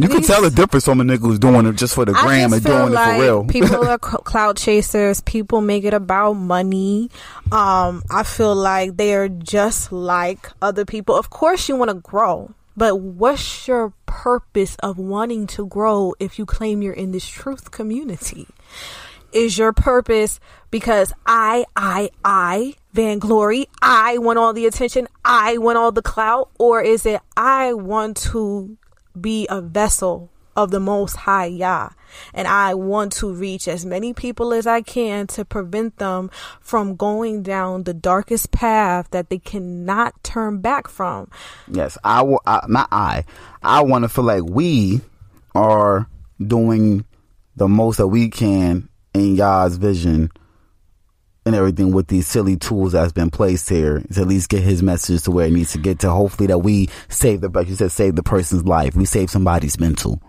[0.03, 2.53] You can tell the difference from a nigga who's doing it just for the gram
[2.53, 3.45] and doing it for real.
[3.45, 5.21] people are cloud chasers.
[5.21, 7.11] People make it about money.
[7.53, 11.17] Um, I feel like they are just like other people.
[11.17, 12.51] Of course, you want to grow,
[12.81, 17.71] but what's your purpose of wanting to grow if you claim you're in this truth
[17.71, 18.47] community?
[19.35, 25.77] Is your purpose because I, I, I, vainglory, I want all the attention, I want
[25.77, 28.79] all the clout, or is it I want to
[29.21, 30.31] be a vessel
[30.63, 31.91] of the Most High Yah,
[32.35, 36.31] and I want to reach as many people as I can to prevent them
[36.61, 41.31] from going down the darkest path that they cannot turn back from.
[41.67, 42.43] Yes, I will.
[42.47, 43.25] I, not I.
[43.63, 45.01] I want to feel like we
[45.55, 46.09] are
[46.45, 47.07] doing
[47.57, 50.31] the most that we can in God's vision
[51.47, 54.83] and everything with these silly tools that's been placed here to at least get his
[54.83, 56.11] message to where it needs to get to.
[56.11, 58.95] Hopefully that we save the, like you said, save the person's life.
[58.95, 60.23] We save somebody's mental.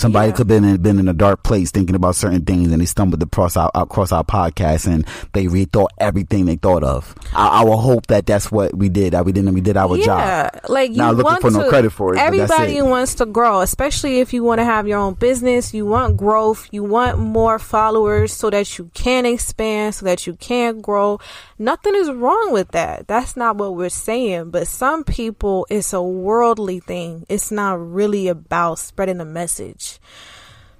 [0.00, 0.32] Somebody Yeah.
[0.32, 2.86] could have been in, been in a dark place thinking about certain things and they
[2.86, 7.14] stumbled across our, across our podcast and they rethought everything they thought of.
[7.34, 9.96] I, I will hope that that's what we did, that we didn't, we did our
[9.98, 10.60] yeah, job.
[10.70, 12.82] like you Not looking want for no to- credit for it, Everybody it.
[12.86, 15.74] wants to grow, especially if you want to have your own business.
[15.74, 16.66] You want growth.
[16.70, 21.18] You want more followers so that you can expand, so that you can grow.
[21.58, 23.06] Nothing is wrong with that.
[23.06, 24.50] That's not what we're saying.
[24.50, 27.26] But some people, it's a worldly thing.
[27.28, 29.89] It's not really about spreading the message.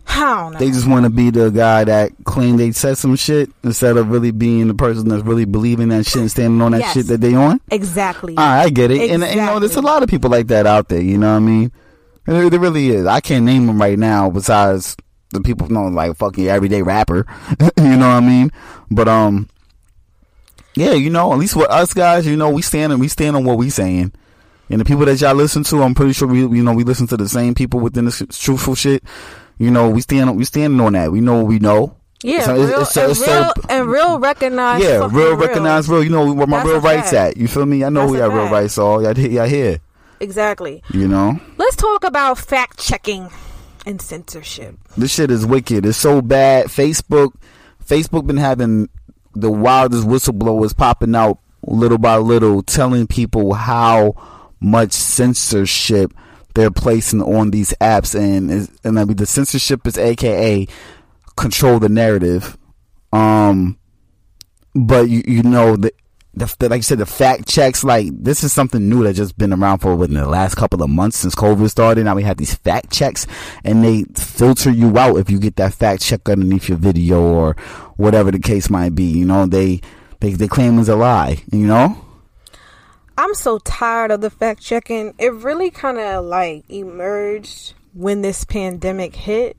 [0.08, 0.58] I don't know.
[0.58, 4.10] They just want to be the guy that claimed they said some shit instead of
[4.10, 6.94] really being the person that's really believing that shit and standing on that Yes.
[6.94, 7.60] shit that they on.
[7.70, 8.36] exactly.
[8.36, 9.10] All right, I get it.
[9.10, 11.00] And, and, you know, there's a lot of people like that out there.
[11.00, 11.70] You know what I mean?
[12.26, 13.06] And There, there really is.
[13.06, 14.28] I can't name them right now.
[14.30, 14.96] Besides
[15.30, 17.24] the people know, like fucking everyday rapper.
[17.60, 18.50] you know what I mean?
[18.90, 19.48] But um,
[20.74, 23.36] yeah, you know, at least with us guys, you know, we stand and we stand
[23.36, 24.12] on what we saying.
[24.70, 27.06] And the people that y'all listen to, I'm pretty sure we you know we listen
[27.08, 29.02] to the same people within this truthful shit.
[29.58, 31.10] You know, we stand we standing on that.
[31.12, 31.96] We know what we know.
[32.22, 34.82] Yeah, So it's- real, it's so- and, it's so- real, and real recognize.
[34.82, 36.04] yeah, real recognize real.
[36.04, 37.14] You know where my That's real rights fact.
[37.32, 37.36] at.
[37.38, 37.82] You feel me?
[37.82, 39.02] I know That's who a y'all real rights are.
[39.02, 39.78] Y'all, y'all here.
[40.20, 40.82] Exactly.
[40.92, 41.40] You know.
[41.56, 43.30] Let's talk about fact checking
[43.86, 44.76] and censorship.
[44.98, 45.86] This shit is wicked.
[45.86, 46.66] It's so bad.
[46.66, 47.32] Facebook,
[47.86, 48.88] Facebook been having
[49.34, 54.14] the wildest whistleblowers popping out little by little, telling people how
[54.60, 56.12] much censorship
[56.54, 58.50] they're placing on these apps, and
[58.84, 60.66] and I mean the censorship is AKA
[61.36, 62.56] control the narrative.
[63.12, 63.78] Um,
[64.74, 65.92] but you you know the.
[66.32, 69.36] The, the, like you said, the fact checks, like this is something new that just
[69.36, 72.04] been around for within the last couple of months since COVID started.
[72.04, 73.26] Now we have these fact checks,
[73.64, 77.54] and they filter you out if you get that fact check underneath your video or
[77.96, 79.06] whatever the case might be.
[79.06, 79.80] You know, they
[80.20, 81.42] they they claim it's a lie.
[81.50, 82.00] You know,
[83.18, 85.14] I'm so tired of the fact checking.
[85.18, 89.56] It really kind of like emerged when this pandemic hit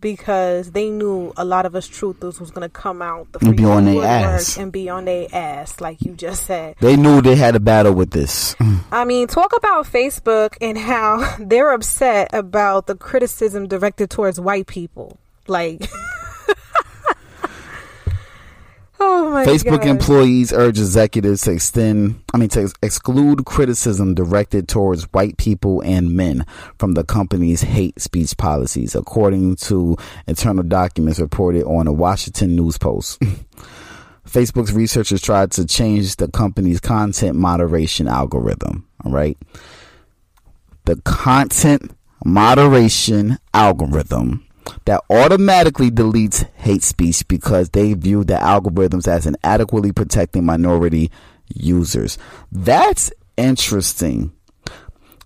[0.00, 3.64] because they knew a lot of us truthers was gonna come out the And be
[3.64, 4.56] on their ass.
[4.56, 6.74] and be on their ass, like you just said.
[6.80, 8.56] they knew they had a battle with this.
[8.90, 14.66] I mean, talk about Facebook and how they're upset about the criticism directed towards white
[14.66, 15.18] people.
[15.46, 15.82] Like,
[19.02, 19.88] oh Facebook God.
[19.88, 25.80] employees urge executives to extend, I mean, to ex- exclude criticism directed towards white people
[25.82, 26.46] and men
[26.78, 29.96] from the company's hate speech policies, according to
[30.26, 33.20] internal documents reported on a Washington News Post.
[34.28, 38.88] Facebook's researchers tried to change the company's content moderation algorithm.
[39.04, 39.36] All right.
[40.84, 41.94] The content
[42.24, 44.46] moderation algorithm
[44.84, 51.10] that automatically deletes hate speech because they view the algorithms as inadequately protecting minority
[51.54, 52.18] users.
[52.50, 54.32] That's interesting.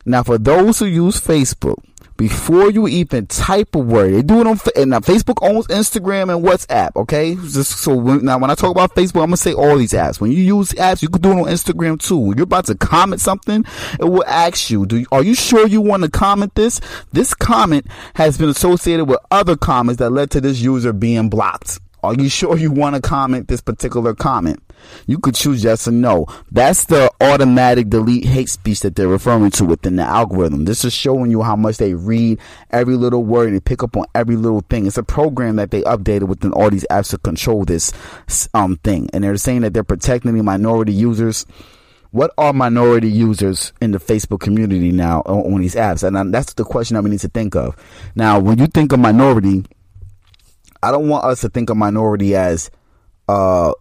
[0.04, 1.82] Now, for those who use Facebook,
[2.16, 6.34] before you even type a word, they do it on and now Facebook owns Instagram
[6.34, 6.96] and WhatsApp.
[6.96, 9.92] Okay, just so when, now when I talk about Facebook, I'm gonna say all these
[9.92, 10.20] apps.
[10.20, 12.18] When you use apps, you can do it on Instagram too.
[12.18, 13.64] When you're about to comment something,
[14.00, 16.80] it will ask you, "Do you, are you sure you want to comment this?"
[17.12, 21.80] This comment has been associated with other comments that led to this user being blocked.
[22.06, 24.62] Are you sure you want to comment this particular comment?
[25.06, 26.26] You could choose yes or no.
[26.52, 30.64] That's the automatic delete hate speech that they're referring to within the algorithm.
[30.64, 32.38] This is showing you how much they read
[32.70, 34.86] every little word and pick up on every little thing.
[34.86, 37.92] It's a program that they updated within all these apps to control this
[38.54, 39.08] um thing.
[39.12, 41.46] And they're saying that they're protecting the minority users.
[42.12, 46.02] What are minority users in the Facebook community now on, on these apps?
[46.02, 47.76] And um, that's the question that we need to think of.
[48.14, 49.64] Now, when you think of minority,
[50.82, 52.70] I don't want us to think of minority as
[53.28, 53.72] uh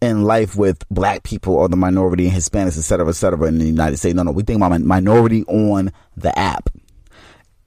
[0.00, 3.66] in life with black people or the minority Hispanics, et cetera, et cetera, in the
[3.66, 4.14] United States.
[4.14, 6.70] No, no, we think about minority on the app.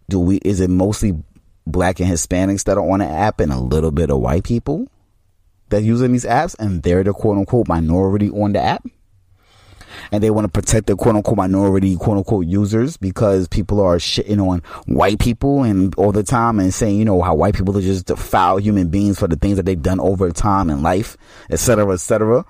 [0.10, 0.38] Do we?
[0.38, 1.14] Is it mostly
[1.68, 4.88] black and Hispanics that are on the app, and a little bit of white people
[5.70, 8.86] that using these apps, and they're the quote unquote minority on the app?
[10.12, 13.98] And they want to protect their quote unquote minority quote unquote users because people are
[13.98, 17.78] shitting on white people and all the time and saying, you know, how white people
[17.78, 21.18] are just foul human beings for the things that they've done over time in life,
[21.50, 22.46] etc., cetera, et cetera.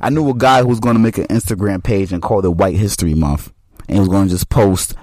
[0.00, 2.48] I knew a guy who was going to make an Instagram page and call it
[2.48, 3.52] White History Month,
[3.88, 4.94] and he was going to just post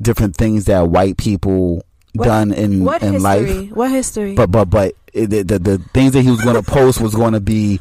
[0.00, 3.20] different things that white people What- done in what in history?
[3.20, 3.70] life.
[3.72, 4.34] What history?
[4.34, 7.14] But but but it, the, the the things that he was going to post was
[7.14, 7.80] going to be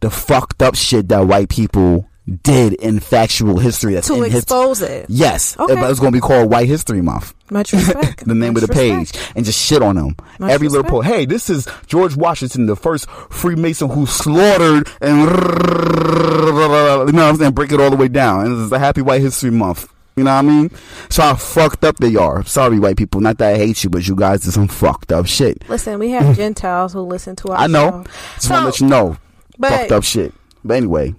[0.00, 2.08] the fucked up shit that white people
[2.42, 5.06] did in factual history that's to in his- expose it.
[5.08, 5.72] Yes, Okay.
[5.72, 7.34] it was going to be called White History Month.
[7.50, 8.26] Much respect.
[8.26, 9.14] the name Much of the respect.
[9.14, 10.14] page and just shit on them.
[10.38, 11.02] Much Every little respect.
[11.04, 11.06] post.
[11.08, 17.36] Hey, this is George Washington, the first Freemason who slaughtered and you know what I'm
[17.36, 18.46] saying, break it all the way down.
[18.46, 19.92] And it's a happy White History Month.
[20.16, 20.70] You know what I mean?
[21.10, 22.44] So how fucked up they are.
[22.44, 23.20] Sorry, white people.
[23.20, 25.62] Not that I hate you, but you guys did some fucked up shit.
[25.68, 28.02] Listen, we have Gentiles who listen to our I know.
[28.04, 28.10] show.
[28.34, 29.16] Just want to let you know.
[29.58, 30.34] but- fucked up shit.
[30.64, 31.14] But anyway,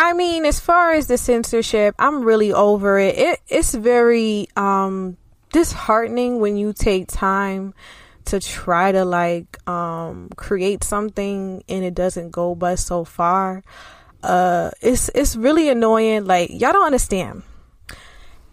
[0.00, 3.18] I mean, as far as the censorship, I'm really over it.
[3.18, 5.16] It it's very um
[5.52, 7.74] disheartening when you take time
[8.26, 13.64] to try to like um create something and it doesn't go but so far.
[14.22, 16.26] Uh it's it's really annoying.
[16.26, 17.42] Like y'all don't understand.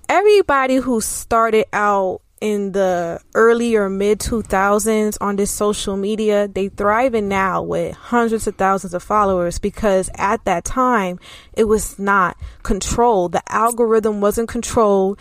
[0.10, 6.70] Everybody who started out in the early or mid 2000s on this social media, they
[6.70, 11.18] thriving now with hundreds of thousands of followers because at that time
[11.54, 13.32] it was not controlled.
[13.32, 15.20] The algorithm wasn't controlled.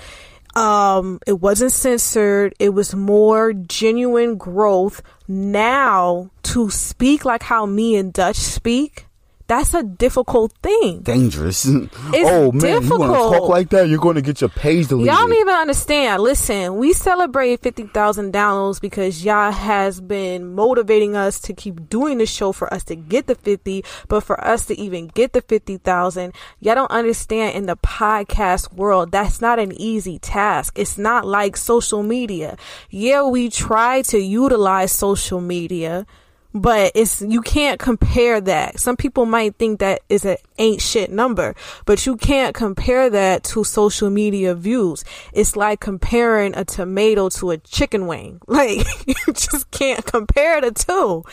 [0.54, 2.54] Um, it wasn't censored.
[2.58, 5.00] It was more genuine growth.
[5.26, 9.06] Now to speak like how me and Dutch speak,
[9.46, 11.00] that's a difficult thing.
[11.02, 11.66] dangerous.
[11.68, 11.84] oh man,
[12.14, 13.32] you want to difficult.
[13.32, 13.88] talk like that?
[13.88, 15.12] You're going to get your page deleted.
[15.12, 16.22] Y'all don't even understand.
[16.22, 22.26] Listen, we celebrate 50,000 downloads because y'all has been motivating us to keep doing the
[22.26, 26.32] show for us to get the 50, but for us to even get the 50,000,
[26.60, 30.78] y'all don't understand in the podcast world, that's not an easy task.
[30.78, 32.56] It's not like social media.
[32.90, 36.06] Yeah, we try to utilize social media,
[36.54, 38.78] but it's you can't compare that.
[38.78, 43.42] Some people might think that is an ain't shit number, but you can't compare that
[43.44, 45.04] to social media views.
[45.32, 48.40] It's like comparing a tomato to a chicken wing.
[48.54, 51.24] Like you just can't compare the two.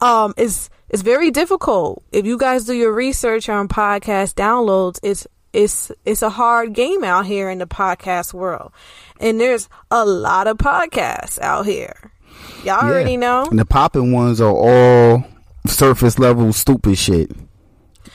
[0.00, 2.02] Um, it's it's very difficult.
[2.10, 7.04] If you guys do your research on podcast downloads, it's it's it's a hard game
[7.04, 8.72] out here in the podcast world,
[9.20, 12.12] and there's a lot of podcasts out here.
[12.58, 12.78] Y'all Yeah.
[12.82, 13.44] already know.
[13.46, 15.24] And the popping ones are all
[15.66, 17.30] surface level stupid shit.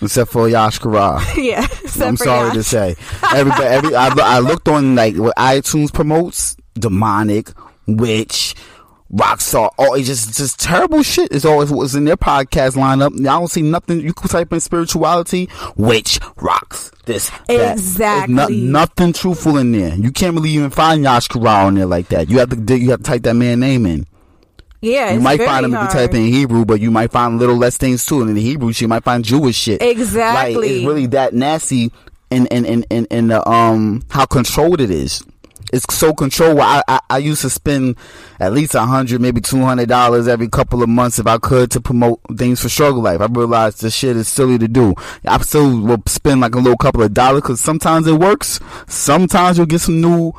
[0.01, 1.21] Except for Yash Kara.
[1.37, 1.67] yeah.
[2.01, 2.95] I'm sorry to say.
[3.33, 7.51] Everybody, every, I, I looked on like what iTunes promotes, demonic,
[7.85, 8.55] witch,
[9.13, 13.19] rockstar, all it's just just terrible shit is always what's in their podcast lineup.
[13.19, 13.99] I don't see nothing.
[13.99, 17.73] You could type in spirituality, witch, rocks, this, that.
[17.73, 18.33] Exactly.
[18.35, 19.95] no- nothing truthful in there.
[19.95, 22.29] You can't really even find Yash Kara on there like that.
[22.29, 24.05] You have to dig- you have to type that man name in.
[24.81, 27.57] Yeah, You might find him if you type in Hebrew, but you might find little
[27.57, 28.21] less things too.
[28.21, 29.81] And in Hebrew, you might find Jewish shit.
[29.81, 30.55] Exactly.
[30.55, 31.91] Like it's really that nasty,
[32.31, 35.21] in in in in, in the um how controlled it is.
[35.71, 36.59] It's so controlled.
[36.59, 37.95] I, I I used to spend
[38.39, 41.69] at least a hundred, maybe two hundred dollars every couple of months if I could
[41.71, 43.21] to promote things for Struggle Life.
[43.21, 44.95] I realized this shit is silly to do.
[45.25, 48.59] I still will spend like a little couple of dollars because sometimes it works.
[48.87, 50.31] Sometimes you'll get some new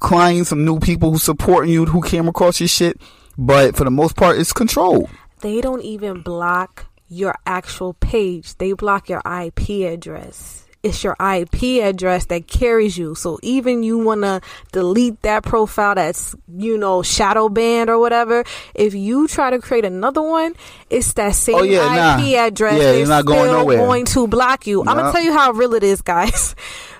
[0.00, 3.00] clients, some new people who supporting you who came across your shit.
[3.36, 5.10] But for the most part, it's controlled.
[5.40, 8.56] They don't even block your actual page.
[8.56, 10.60] They block your IP address.
[10.82, 13.14] It's your IP address that carries you.
[13.14, 18.44] So even you want to delete that profile that's, you know, shadow banned or whatever,
[18.74, 20.54] if you try to create another one,
[20.90, 22.38] it's that oh, same Oh, yeah, IP nah.
[22.46, 22.72] address.
[22.74, 23.78] Yeah, They're you're not going nowhere.
[23.78, 24.80] going to block you.
[24.80, 26.54] I'm going to tell you how real it is, guys,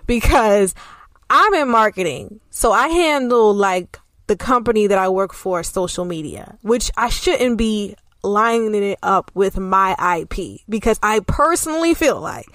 [0.07, 0.75] because
[1.29, 2.41] I'm in marketing.
[2.49, 7.59] So I handle like the company that I work for social media, which I shouldn't
[7.59, 12.47] be lining it up with my IP because I personally feel like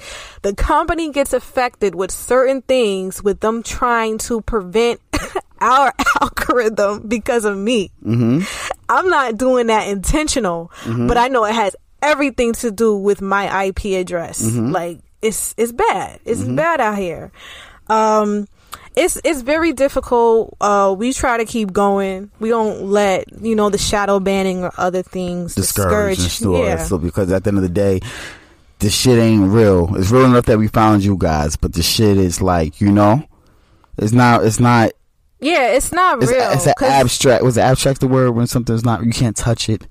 [0.41, 4.99] the company gets affected with certain things with them trying to prevent
[5.61, 7.91] our algorithm because of me.
[8.03, 8.41] Mm-hmm.
[8.89, 11.07] I'm not doing that intentional, Mhm.
[11.07, 14.41] but I know it has everything to do with my IP address.
[14.41, 14.71] Mhm.
[14.73, 16.19] Like it's it's bad.
[16.25, 16.55] It's Mhm.
[16.55, 17.31] bad out here.
[17.87, 18.47] Um
[18.95, 20.55] it's it's very difficult.
[20.61, 22.31] Uh we try to keep going.
[22.39, 26.19] We don't let, you know, the shadow banning or other things discourage.
[26.19, 26.53] and.
[26.57, 26.77] Yeah.
[26.83, 27.99] So because at the end of the day,
[28.79, 29.95] this shit ain't real.
[29.95, 33.23] It's real enough that we found you guys, but the shit is like, you know,
[33.97, 34.45] it's not.
[34.45, 34.91] It's not.
[35.41, 36.49] yeah, it's not It's, real.
[36.51, 37.43] it's an abstract.
[37.43, 39.03] Was abstract the word when something's not?
[39.03, 39.85] You can't touch it.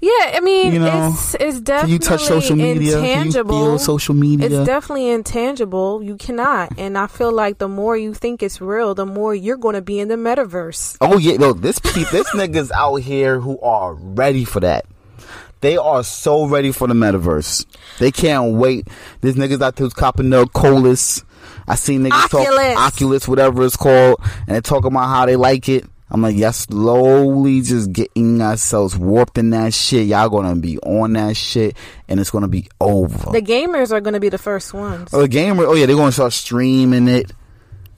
[0.00, 2.98] Yeah, I mean, You know, it's it's definitely you touch social media?
[2.98, 3.50] intangible.
[3.54, 4.46] Can you feel social media?
[4.46, 6.02] It's definitely intangible.
[6.02, 9.56] You cannot, and I feel like the more you think it's real, the more you're
[9.56, 10.98] going to be in the metaverse.
[11.00, 14.86] Oh yeah, no, this this niggas out here who are ready for that.
[15.60, 17.66] They are so ready for the metaverse.
[17.98, 18.86] They can't wait.
[19.20, 21.24] There's niggas out there who's copping their colas.
[21.66, 22.74] I seen niggas Oculus.
[22.74, 25.84] talk Oculus, whatever it's called, and they talk about how they like it.
[26.10, 30.06] I'm like, y'all slowly just getting ourselves warped in that shit.
[30.06, 31.76] Y'all gonna be on that shit,
[32.08, 33.30] and it's gonna be over.
[33.30, 35.10] The gamers are to be the first ones.
[35.12, 35.66] Oh, the gamer.
[35.66, 37.32] Oh yeah, they're gonna start streaming it.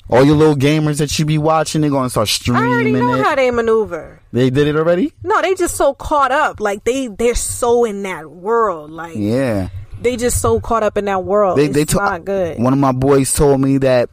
[0.09, 2.63] All your little gamers that you be watching, they're gonna start streaming.
[2.65, 3.25] I already know it.
[3.25, 4.21] how they maneuver.
[4.33, 5.13] they did it already.
[5.23, 6.59] No, they just so caught up.
[6.59, 8.91] Like they they're so in that world.
[8.91, 9.69] Like Yeah.
[10.01, 11.59] they just so caught up in that world.
[11.59, 12.59] They it's they to- not good.
[12.59, 14.11] One of my boys told me that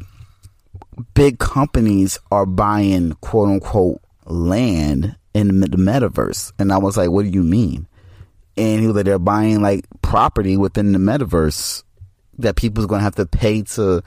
[1.13, 7.23] big companies are buying quote unquote land in the metaverse, and I was like, "What
[7.23, 7.87] do you mean?"
[8.55, 11.83] And he was like, "They're buying like property within the metaverse
[12.39, 14.01] that people's gonna have to pay to."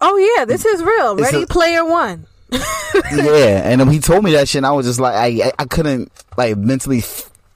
[0.00, 1.16] oh yeah, this is real.
[1.16, 2.26] Ready a- Player One.
[3.12, 6.10] yeah, and he told me that shit, and I was just like, I I- couldn't
[6.36, 7.02] like mentally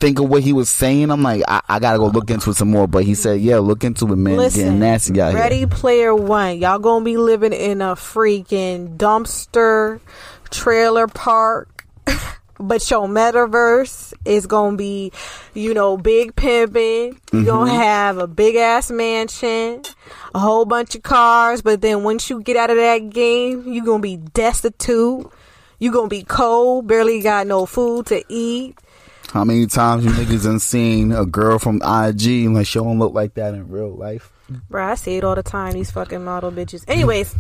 [0.05, 1.11] think of what he was saying.
[1.11, 2.86] I'm like, I, I gotta go look into it some more.
[2.86, 4.38] But he said, yeah, look into it, man.
[4.40, 5.40] It's getting Listen, nasty out here.
[5.40, 6.59] Ready Player One.
[6.59, 10.00] Y'all gonna be living in a freaking dumpster
[10.50, 11.84] trailer park.
[12.57, 15.11] But your metaverse is gonna be,
[15.55, 17.20] you know, big pimping.
[17.32, 17.80] You're gonna Mm-hmm.
[17.82, 19.82] have a big ass mansion,
[20.32, 21.62] a whole bunch of cars.
[21.62, 25.28] But then once you get out of that game, you're gonna be destitute.
[25.80, 28.78] You're gonna be cold, barely got no food to eat.
[29.31, 33.12] How many times you niggas done seen a girl from IG like she don't look
[33.14, 34.31] like that in real life?
[34.70, 36.85] Bruh, I see it all the time, these fucking model bitches.
[36.87, 37.35] Anyways,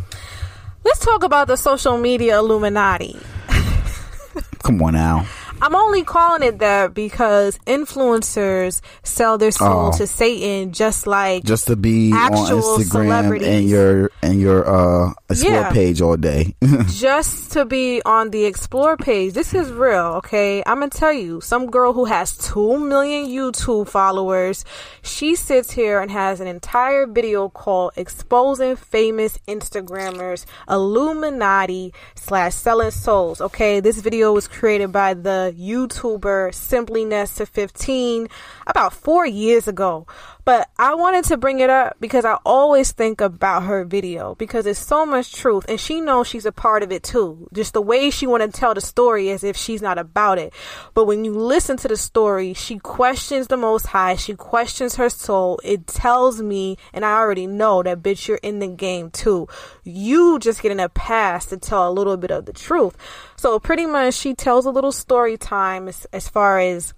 [0.84, 3.18] let's talk about the social media Illuminati.
[4.62, 5.26] Come on now.
[5.64, 9.96] I'm only calling it that because influencers sell their soul Oh.
[9.96, 13.48] to Satan just like Just to be on Actual Instagram celebrities.
[13.48, 15.70] and your and your uh explore Yeah.
[15.72, 16.54] page all day.
[16.88, 19.32] just to be on the explore page.
[19.32, 20.62] This is real, okay?
[20.66, 24.66] I'm gonna tell you, some girl who has 2 million YouTube followers,
[25.02, 32.90] she sits here and has an entire video called Exposing Famous Instagrammers Illuminati slash Selling
[32.90, 33.80] Souls, okay?
[33.80, 38.28] This video was created by the YouTuber Simply Nessa 15
[38.66, 40.06] about four years ago.
[40.44, 44.66] But I wanted to bring it up because I always think about her video because
[44.66, 47.48] it's so much truth and she knows she's a part of it too.
[47.52, 50.52] Just the way she want to tell the story as if she's not about it.
[50.92, 55.08] But when you listen to the story, she questions the most high, she questions her
[55.08, 55.60] soul.
[55.64, 59.48] It tells me and I already know that bitch you're in the game too.
[59.82, 62.96] You just getting a pass to tell a little bit of the truth.
[63.36, 66.92] So pretty much she tells a little story time as, as far as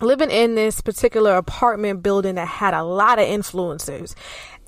[0.00, 4.14] living in this particular apartment building that had a lot of influencers.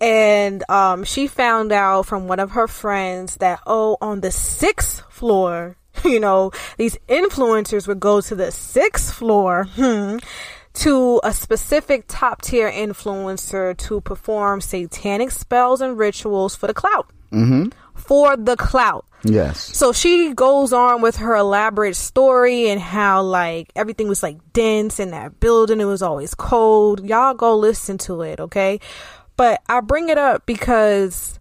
[0.01, 5.03] And um, she found out from one of her friends that oh on the sixth
[5.11, 10.19] floor you know these influencers would go to the sixth floor hmm,
[10.75, 17.11] to a specific top tier influencer to perform satanic spells and rituals for the clout.
[17.33, 17.69] Mm-hmm.
[17.95, 19.77] for the clout Yes.
[19.77, 25.01] so she goes on with her elaborate story and how like everything was like dense
[25.01, 25.81] in that building.
[25.81, 27.05] It was always cold.
[27.05, 28.81] Y'all go listen to it, okay?
[29.37, 31.39] But I bring it up because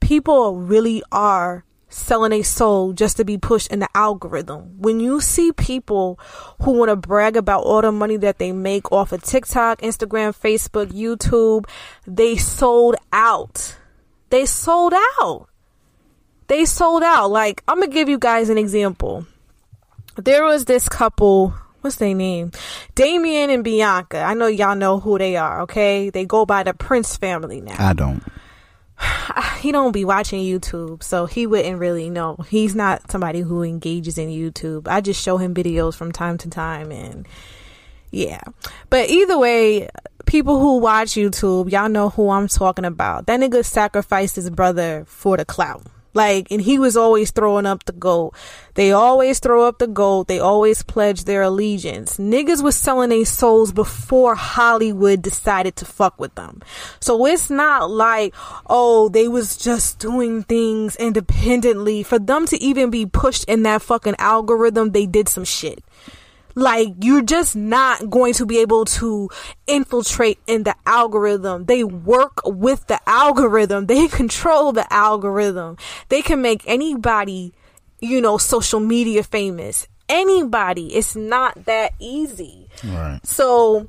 [0.00, 4.78] people really are selling a soul just to be pushed in the algorithm.
[4.78, 6.18] When you see people
[6.62, 10.34] who want to brag about all the money that they make off of TikTok, Instagram,
[10.36, 11.66] Facebook, YouTube,
[12.06, 13.76] they sold out.
[14.30, 15.48] They sold out
[16.48, 17.30] they sold out.
[17.30, 19.26] Like, I'm gonna give you guys an example.
[20.16, 22.52] There was this couple, what's their name?
[22.94, 24.20] Damien and Bianca.
[24.20, 26.10] I know y'all know who they are, okay?
[26.10, 27.76] They go by the Prince family now.
[27.78, 28.22] I don't.
[29.60, 32.36] he don't be watching YouTube, so he wouldn't really know.
[32.48, 34.88] He's not somebody who engages in YouTube.
[34.88, 37.26] I just show him videos from time to time and
[38.10, 38.42] yeah.
[38.90, 39.88] But either way,
[40.26, 43.26] people who watch YouTube, y'all know who I'm talking about.
[43.26, 45.86] That nigga sacrificed his brother for the clout.
[46.14, 48.34] Like, and he was always throwing up the gold.
[48.74, 50.28] They always throw up the gold.
[50.28, 52.18] They always pledge their allegiance.
[52.18, 56.62] Niggas was selling their souls before Hollywood decided to fuck with them.
[57.00, 58.34] So it's not like,
[58.66, 62.02] oh, they was just doing things independently.
[62.02, 65.82] For them to even be pushed in that fucking algorithm, they did some shit.
[66.54, 69.30] Like you're just not going to be able to
[69.66, 71.64] infiltrate in the algorithm.
[71.64, 73.86] They work with the algorithm.
[73.86, 75.76] They control the algorithm.
[76.08, 77.52] They can make anybody,
[78.00, 79.88] you know, social media famous.
[80.08, 80.94] Anybody.
[80.94, 82.68] It's not that easy.
[82.84, 83.20] Right.
[83.24, 83.88] So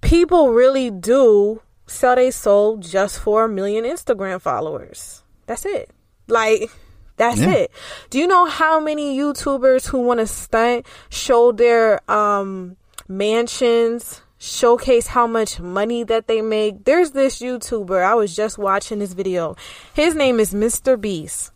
[0.00, 5.22] people really do sell their soul just for a million Instagram followers.
[5.46, 5.90] That's it.
[6.28, 6.70] Like
[7.16, 7.50] that's Yeah.
[7.52, 7.70] it.
[8.10, 12.76] Do you know how many YouTubers who want to stunt show their um
[13.08, 16.84] mansions, showcase how much money that they make?
[16.84, 18.02] There's this YouTuber.
[18.04, 19.56] I was just watching this video.
[19.94, 21.00] His name is Mr.
[21.00, 21.50] Beast.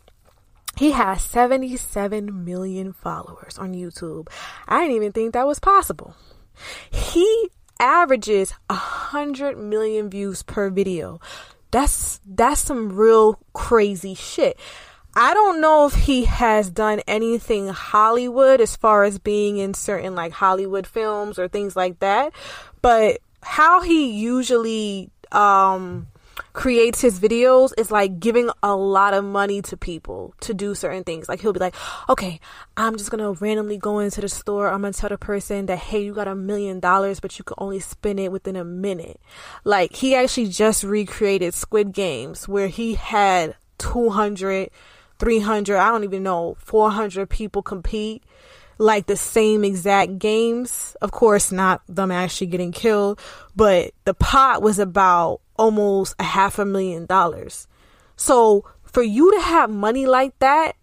[0.77, 4.27] He has 77 million followers on YouTube.
[4.67, 6.15] I didn't even think that was possible.
[6.91, 7.49] He
[7.79, 11.19] averages 100 million views per video.
[11.71, 14.57] That's that's some real crazy shit.
[15.19, 20.13] I don't know if he has done anything Hollywood as far as being in certain
[20.13, 22.33] like Hollywood films or things like that,
[22.83, 26.05] but how he usually um
[26.53, 31.03] creates his videos is like giving a lot of money to people to do certain
[31.03, 31.27] things.
[31.27, 31.73] Like he'll be like,
[32.07, 32.39] okay,
[32.77, 34.69] I'm just gonna randomly go into the store.
[34.69, 37.55] I'm gonna tell the person that, hey, you got a million dollars, but you can
[37.57, 39.19] only spend it within a minute.
[39.63, 44.69] Like he actually just recreated Squid Games where he had 200,
[45.19, 48.23] 300, I don't even know, 400 people compete
[48.77, 50.95] like the same exact games.
[51.01, 53.19] Of course, not them actually getting killed,
[53.55, 57.67] but the pot was about almost a half a million dollars.
[58.15, 60.75] So for you to have money like that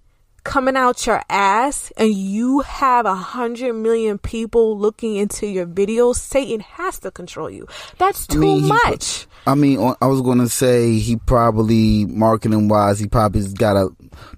[0.45, 6.17] coming out your ass and you have a hundred million people looking into your videos,
[6.17, 7.67] Satan has to control you.
[7.99, 9.27] That's too I mean, much.
[9.47, 13.89] I mean, I was gonna say he probably marketing wise, he probably got a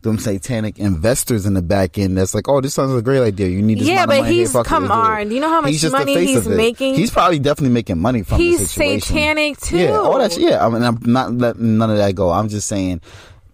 [0.02, 2.16] them satanic investors in the back end.
[2.16, 3.48] That's like, oh, this sounds like a great idea.
[3.48, 5.30] You need this Yeah, but here, he's- come on.
[5.30, 6.94] You know how much He's money he's making?
[6.94, 9.78] He's probably definitely making money from He's satanic too.
[9.78, 10.36] Yeah, all that.
[10.38, 12.30] Yeah, I mean, I'm not letting none of that go.
[12.30, 13.00] I'm just saying,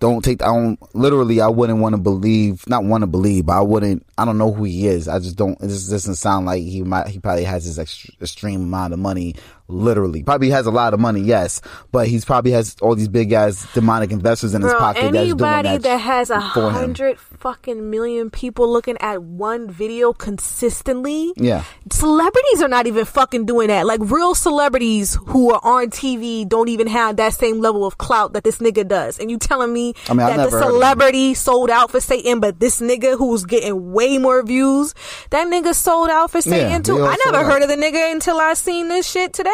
[0.02, 0.42] don't take.
[0.42, 0.78] I don't.
[0.96, 2.68] Literally, I wouldn't want to believe.
[2.68, 4.04] Not want to believe, but I wouldn't.
[4.18, 5.06] I don't know who he is.
[5.06, 5.56] I just don't.
[5.60, 7.06] this doesn't sound like he might.
[7.06, 7.78] He probably has this
[8.20, 9.36] extreme amount of money.
[9.72, 11.20] Literally, probably has a lot of money.
[11.20, 11.60] Yes,
[11.90, 15.02] but he's probably has all these big ass demonic investors in his pocket.
[15.04, 21.64] anybody that, that has a hundred fucking million people looking at one video consistently, Yeah.
[21.90, 23.86] celebrities are not even fucking doing that.
[23.86, 28.34] Like real celebrities who are on TV don't even have that same level of clout
[28.34, 29.18] that this nigga does.
[29.18, 30.74] And you telling me I mean, that the never heard of him.
[30.74, 34.94] celebrity sold out for Satan, but this nigga who's getting way more views,
[35.30, 37.02] that nigga sold out for Satan Yeah, too.
[37.04, 37.62] I never heard out.
[37.62, 39.50] of the nigga until I seen this shit today.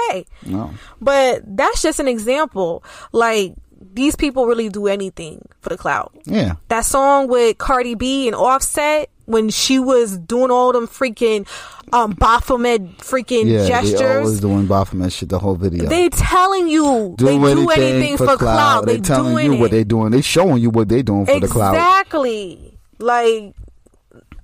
[0.46, 0.70] No.
[1.00, 2.82] But that's just an example.
[3.12, 3.54] Like
[3.92, 6.12] these people really do anything for the clout.
[6.24, 6.54] Yeah.
[6.68, 11.46] That song with Cardi B and Offset when she was doing all them freaking
[11.92, 14.24] um Baphomet freaking Yeah, they gestures.
[14.24, 15.86] always doing Baphomet shit the whole video.
[15.88, 18.86] They telling you do they anything, do anything for, for, cloud.
[18.86, 19.60] They They telling doing you it.
[19.60, 20.10] what they doing.
[20.10, 21.74] They showing you what they doing for the cloud.
[21.74, 22.78] Exactly.
[22.98, 23.54] Like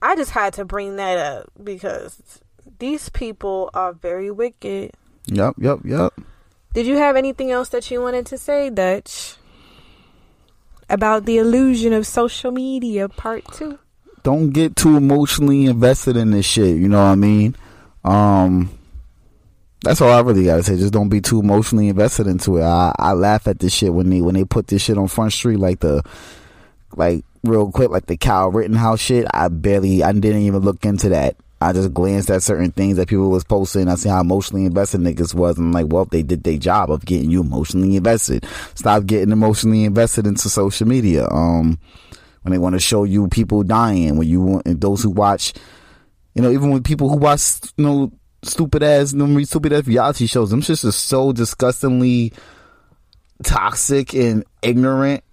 [0.00, 2.40] I just had to bring that up because
[2.78, 4.92] these people are very wicked.
[5.26, 6.12] Yep, yep, yep.
[6.74, 9.36] Did you have anything else that you wanted to say, Dutch?
[10.90, 13.78] About the illusion of social media, part two.
[14.22, 16.76] Don't get too emotionally invested in this shit.
[16.76, 17.56] You know what I mean?
[18.04, 18.70] Um,
[19.82, 20.76] that's all I really gotta say.
[20.76, 22.62] Just don't be too emotionally invested into it.
[22.62, 25.32] I, I laugh at this shit when they when they put this shit on Front
[25.32, 26.02] Street, like the
[26.96, 29.26] like real quick, like the Kyle Rittenhouse shit.
[29.32, 31.36] I barely, I didn't even look into that.
[31.64, 33.88] I just glanced at certain things that people was posting.
[33.88, 35.56] I see how emotionally invested niggas was.
[35.56, 38.44] And I'm like, well, they did their job of getting you emotionally invested.
[38.74, 41.26] Stop getting emotionally invested into social media.
[41.30, 41.78] Um,
[42.42, 45.54] when they want to show you people dying, when you want those who watch,
[46.34, 48.12] you know, even when people who watch, you know,
[48.42, 52.34] stupid ass, you stupid ass reality shows, them shits are so disgustingly
[53.42, 55.24] toxic and ignorant.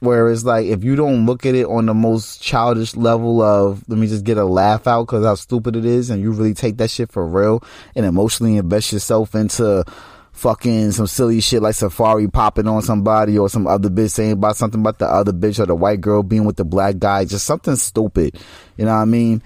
[0.00, 3.98] Whereas, like, if you don't look at it on the most childish level of, let
[3.98, 6.76] me just get a laugh out because how stupid it is, and you really take
[6.76, 7.64] that shit for real
[7.96, 9.84] and emotionally invest yourself into
[10.38, 14.56] fucking some silly shit like Safaree popping on somebody or some other bitch saying about
[14.56, 17.44] something about the other bitch or the white girl being with the black guy, just
[17.44, 18.38] something stupid.
[18.76, 19.42] You know what I mean?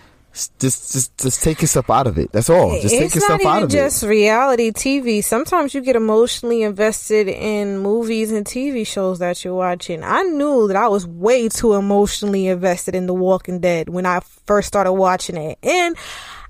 [0.58, 0.58] Just,
[0.92, 2.32] just, just take yourself out of it.
[2.32, 2.70] That's all.
[2.80, 4.06] Just take it's yourself not out of just it.
[4.08, 5.22] reality TV.
[5.22, 10.02] Sometimes you get emotionally invested in movies and TV shows that you're watching.
[10.02, 14.20] I knew that I was way too emotionally invested in The Walking Dead when I
[14.46, 15.96] first started watching it, and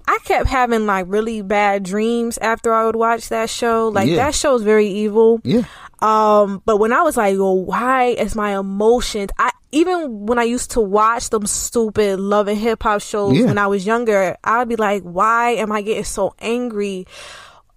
[0.07, 3.89] I kept having like really bad dreams after I would watch that show.
[3.89, 4.16] Like Yeah.
[4.16, 5.41] that show's very evil.
[5.43, 5.62] Yeah.
[6.03, 9.30] Um, but when I was like, well, why is my emotions?
[9.38, 13.46] I even when I used to watch them stupid love and hip hop shows Yeah.
[13.46, 17.07] when I was younger, I'd be like, why am I getting so angry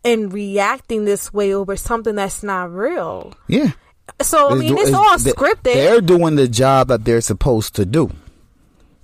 [0.03, 3.33] and reacting this way over something that's not real?
[3.47, 3.71] Yeah.
[4.21, 5.63] So I mean, do- it's all scripted.
[5.75, 8.09] They're doing the job that they're supposed to do.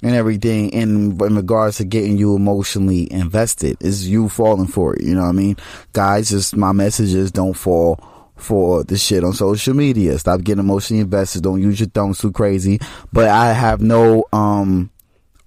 [0.03, 5.03] And everything in in regards to getting you emotionally invested is you falling for it.
[5.03, 5.57] You know what I mean,
[5.93, 6.29] guys?
[6.31, 7.99] Just my message is don't fall
[8.41, 10.17] for the shit on social media.
[10.17, 11.43] Stop getting emotionally invested.
[11.43, 12.79] Don't use your thumbs too crazy.
[13.13, 14.89] But I have no um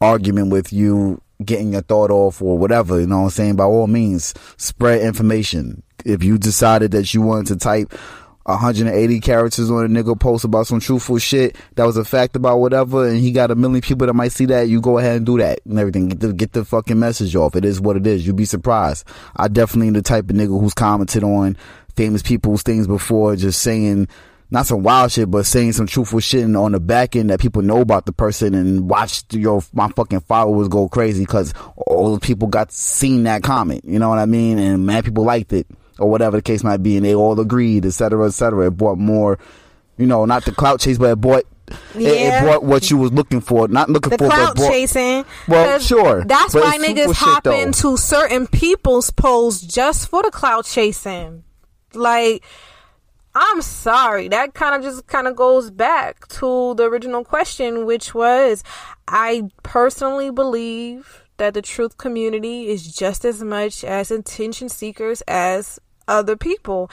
[0.00, 3.00] argument with you getting your thought off or whatever.
[3.00, 3.56] You know what I'm saying?
[3.56, 5.82] By all means, spread information.
[6.04, 7.92] If you decided that you wanted to type
[8.44, 12.58] 180 characters on a nigga post about some truthful shit that was a fact about
[12.58, 15.26] whatever, and he got a million people that might see that, you go ahead and
[15.26, 16.08] do that and everything.
[16.08, 17.56] Get the, get the fucking message off.
[17.56, 18.26] It is what it is.
[18.26, 19.06] You'd be surprised.
[19.36, 21.56] I definitely am the type of nigga who's commented on
[21.96, 24.08] famous people's things before, just saying
[24.50, 27.62] not some wild shit, but saying some truthful shit on the back end that people
[27.62, 32.20] know about the person and watch your my fucking followers go crazy because all the
[32.20, 33.84] people got seen that comment.
[33.84, 34.58] You know what I mean?
[34.58, 35.66] And mad people liked it
[35.98, 38.66] or whatever the case might be, and they all agreed, etc., etc.
[38.66, 39.38] It brought more,
[39.96, 41.44] you know, not the clout chase, but it brought.
[41.94, 42.10] Yeah.
[42.10, 45.24] It, it brought what you was looking for, not looking the for, clout brought, chasing.
[45.48, 51.42] Well, sure, That's why niggas hop into certain people's posts just for the clout chasing.
[51.94, 52.44] Like,
[53.34, 54.28] I'm sorry.
[54.28, 58.62] That kind of just kind of goes back to the original question, which was
[59.08, 65.80] I personally believe that the truth community is just as much as attention seekers as
[66.06, 66.90] other people.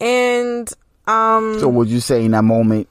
[0.00, 0.68] And,
[1.06, 2.88] um, So would you say in that moment,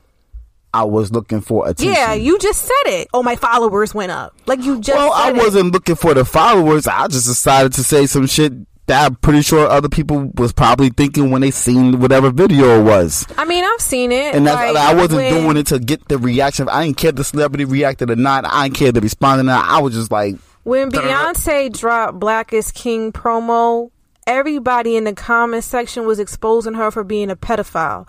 [0.74, 1.94] I was looking for attention?
[1.94, 3.08] yeah, you just said it.
[3.14, 4.34] Oh, my followers went up.
[4.46, 5.36] Like you just well, I it.
[5.36, 6.88] wasn't looking for the followers.
[6.88, 8.54] I just decided to say some shit
[8.88, 12.84] that I'm pretty sure other people was probably thinking when they seen whatever video it
[12.84, 13.26] was.
[13.38, 14.34] I mean, I've seen it.
[14.34, 16.68] And that's, like, I wasn't when- doing it to get the reaction.
[16.70, 18.46] I didn't care if the celebrity reacted or not.
[18.48, 19.66] I didn't care if they responded or not.
[19.66, 23.92] I was just like, When Beyonce dropped Black is King promo,
[24.26, 28.08] everybody in the comment section was exposing her for being a pedophile.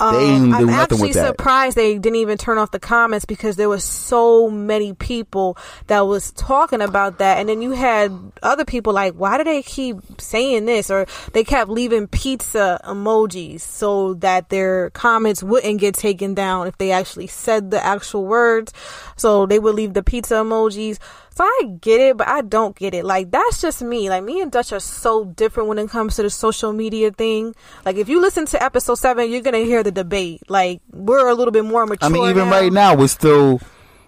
[0.00, 1.26] Um, They didn't do I'm nothing actually with that.
[1.26, 6.00] surprised they didn't even turn off the comments because there was so many people that
[6.06, 8.10] was talking about that, and then you had
[8.42, 13.60] other people like, "Why do they keep saying this?" Or they kept leaving pizza emojis
[13.60, 18.72] so that their comments wouldn't get taken down if they actually said the actual words.
[19.16, 20.98] So they would leave the pizza emojis.
[21.42, 23.04] I get it, but I don't get it.
[23.04, 24.10] Like that's just me.
[24.10, 27.54] Like me and Dutch are so different when it comes to the social media thing.
[27.84, 30.42] Like if you listen to episode seven, you're gonna hear the debate.
[30.48, 32.08] Like we're a little bit more mature.
[32.08, 32.50] I mean, even now.
[32.50, 33.60] right now, we're still.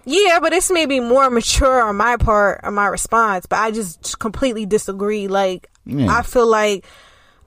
[0.05, 3.45] Yeah, but it's maybe more mature on my part on my response.
[3.45, 5.27] But I just completely disagree.
[5.27, 6.15] Like Yeah.
[6.15, 6.85] I feel like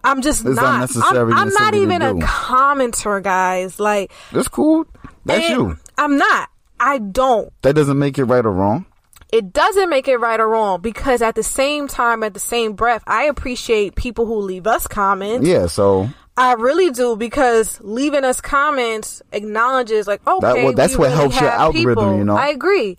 [0.02, 0.90] I'm just It's not.
[0.96, 3.78] I'm, I'm not even a commenter, guys.
[3.78, 4.86] Like That's cool.
[5.24, 5.76] That's you.
[5.98, 6.50] I'm not.
[6.78, 7.52] I don't.
[7.62, 8.86] That doesn't make it right or wrong.
[9.32, 12.74] It doesn't make it right or wrong because at the same time, at the same
[12.74, 15.46] breath, I appreciate people who leave us comments.
[15.46, 20.98] Yeah, so I really do because leaving us comments acknowledges like okay, what- that's we
[21.00, 22.16] what really helps your algorithm, people.
[22.18, 22.36] you know?
[22.36, 22.98] I agree.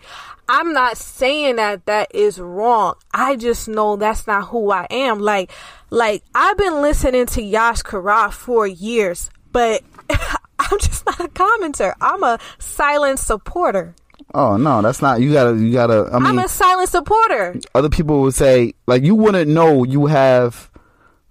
[0.49, 2.95] I'm not saying that that is wrong.
[3.13, 5.19] I just know that's not who I am.
[5.19, 5.51] Like,
[5.89, 11.93] like I've been listening to Yash Karaf for years, but I'm just not a commenter.
[11.99, 13.93] I'm a silent supporter.
[14.37, 15.19] Oh no, that's not.
[15.19, 16.09] You gotta, you gotta.
[16.11, 17.59] I mean, I'm a silent supporter.
[17.75, 20.69] other people would say like you wouldn't know you have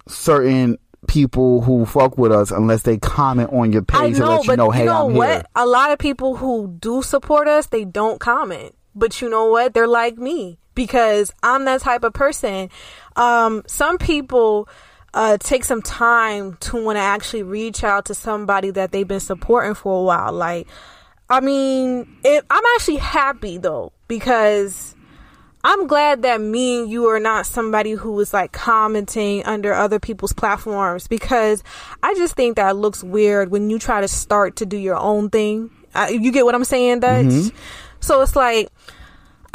[0.08, 4.46] certain people who fuck with us unless they comment on your page know, to let
[4.46, 5.28] you know, hey, you know I'm what?
[5.28, 5.42] here.
[5.54, 8.74] A lot of people who do support us, they don't comment.
[8.94, 9.74] But you know what?
[9.74, 12.70] They're like me because I'm that type of person.
[13.14, 14.68] Um, some people
[15.14, 19.20] uh, take some time to want to actually reach out to somebody that they've been
[19.20, 20.32] supporting for a while.
[20.32, 20.66] Like,
[21.28, 24.94] I mean, it, I'm actually happy though because
[25.64, 29.98] I'm glad that me and you are not somebody who is like commenting under other
[29.98, 31.64] people's platforms because
[32.02, 35.28] I just think that looks weird when you try to start to do your own
[35.30, 35.70] thing.
[35.92, 37.26] Uh, you get what I'm saying, Dutch?
[37.26, 37.56] Mm-hmm.
[37.98, 38.68] So it's like,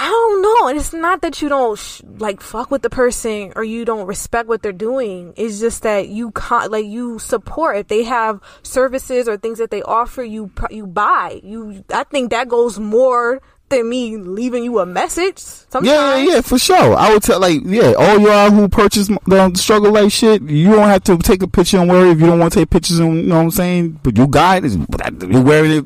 [0.02, 0.68] I don't know.
[0.70, 4.08] And it's not that you don't sh- like fuck with the person or you don't
[4.08, 5.32] respect what they're doing.
[5.38, 9.70] It's just that you con- like you support if they have services or things that
[9.70, 11.40] they offer you you buy.
[11.44, 15.38] You I think that goes more than me leaving you a message.
[15.38, 15.86] Sometimes.
[15.86, 16.96] Yeah, yeah, yeah, for sure.
[16.96, 20.90] I would tell, like, yeah, all y'all who purchase the struggle like shit, you don't
[20.90, 22.98] have to take a picture and worry if you don't want to take pictures.
[23.00, 24.00] And, you know what I'm saying?
[24.04, 24.72] But you got it.
[24.74, 25.86] You wearing it.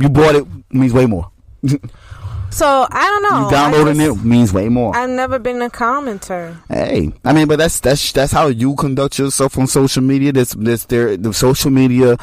[0.00, 1.30] You bought it means way more.
[2.52, 3.48] you So I don't know.
[3.48, 4.96] I downloading just- it means way more.
[4.96, 6.56] I've never been a commenter.
[6.68, 10.32] Hey, I mean, but that's that's that's how you conduct yourself on social media.
[10.32, 12.16] This this there the social media,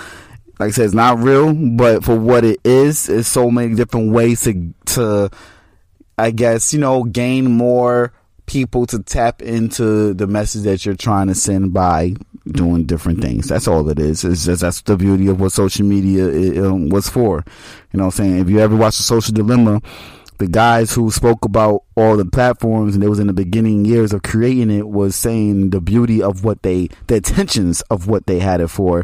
[0.59, 4.11] like I said, it's not real, but for what it it's is so many different
[4.11, 5.29] ways to to,
[6.17, 8.13] I guess you know, gain more
[8.45, 12.15] people to tap into the message that you're trying to send by
[12.47, 13.47] doing different things.
[13.47, 14.23] That's all it is.
[14.23, 17.45] It's just that's the beauty of what social media i- um, was for.
[17.93, 19.81] You know, what I'm saying if you ever watch the Social Dilemma
[20.39, 24.13] the guys who spoke about all the platforms and it was in the beginning years
[24.13, 28.39] of creating it was saying the beauty of what they the intentions of what they
[28.39, 29.03] had it for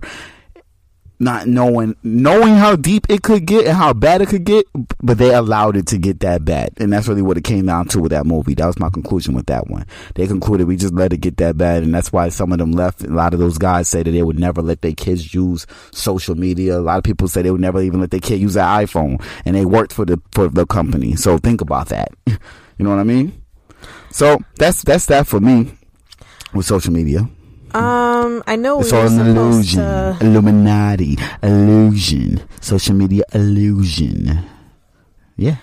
[1.20, 4.66] not knowing knowing how deep it could get and how bad it could get,
[5.02, 7.88] but they allowed it to get that bad, and that's really what it came down
[7.90, 8.54] to with that movie.
[8.54, 9.86] That was my conclusion with that one.
[10.16, 12.72] They concluded we just let it get that bad, and that's why some of them
[12.72, 13.04] left.
[13.04, 16.36] A lot of those guys say that they would never let their kids use social
[16.36, 16.78] media.
[16.78, 19.24] A lot of people say they would never even let their kid use an iPhone,
[19.46, 21.16] and they worked for the for the company.
[21.16, 22.10] So think about that.
[22.28, 22.38] you
[22.80, 23.42] know what I mean?
[24.12, 25.74] So that's that's that for me
[26.54, 27.30] with social media.
[27.76, 29.80] Um, I know It's we all were an supposed illusion.
[29.80, 30.18] to.
[30.22, 31.18] Illuminati.
[31.44, 32.42] Illusion.
[32.62, 34.44] Social media illusion.
[35.36, 35.58] Yeah.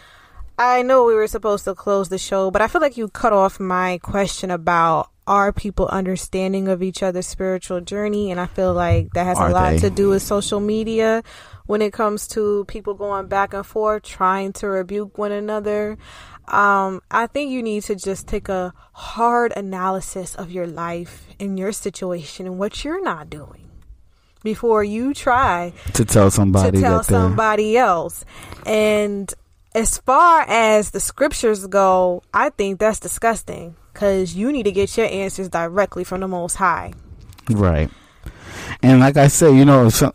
[0.59, 3.33] I know we were supposed to close the show, but I feel like you cut
[3.33, 8.75] off my question about are people understanding of each other's spiritual journey, and I feel
[8.75, 9.79] like that has Are a lot they?
[9.79, 11.23] to do with social media
[11.67, 15.97] when it comes to people going back and forth trying to rebuke one another.
[16.49, 21.59] Um, I think you need to just take a hard analysis of your life and
[21.59, 23.71] your situation and what you're not doing
[24.43, 28.25] before you try To tell somebody to tell somebody else.
[28.67, 29.33] And
[29.75, 34.97] as far as the scriptures go, I think that's disgusting because you need to get
[34.97, 36.93] your answers directly from the Most High.
[37.49, 37.91] right.
[38.83, 40.13] And like I said, you know, if some,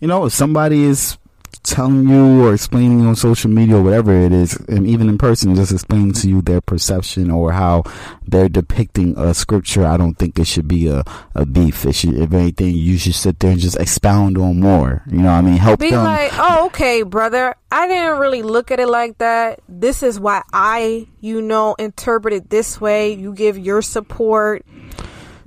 [0.00, 1.18] you know, if somebody is
[1.62, 5.54] telling you or explaining on social media or whatever it is, and even in person,
[5.54, 7.82] just explaining to you their perception or how
[8.26, 11.02] they're depicting a scripture, I don't think it should be a,
[11.34, 11.84] a beef.
[11.84, 15.02] It should, if anything, you should sit there and just expound on more.
[15.10, 15.56] You know what I mean?
[15.56, 16.04] Help Be them.
[16.04, 17.54] like, oh, okay, brother.
[17.70, 19.60] I didn't really look at it like that.
[19.68, 23.12] This is why I, you know, interpret it this way.
[23.12, 24.64] You give your support.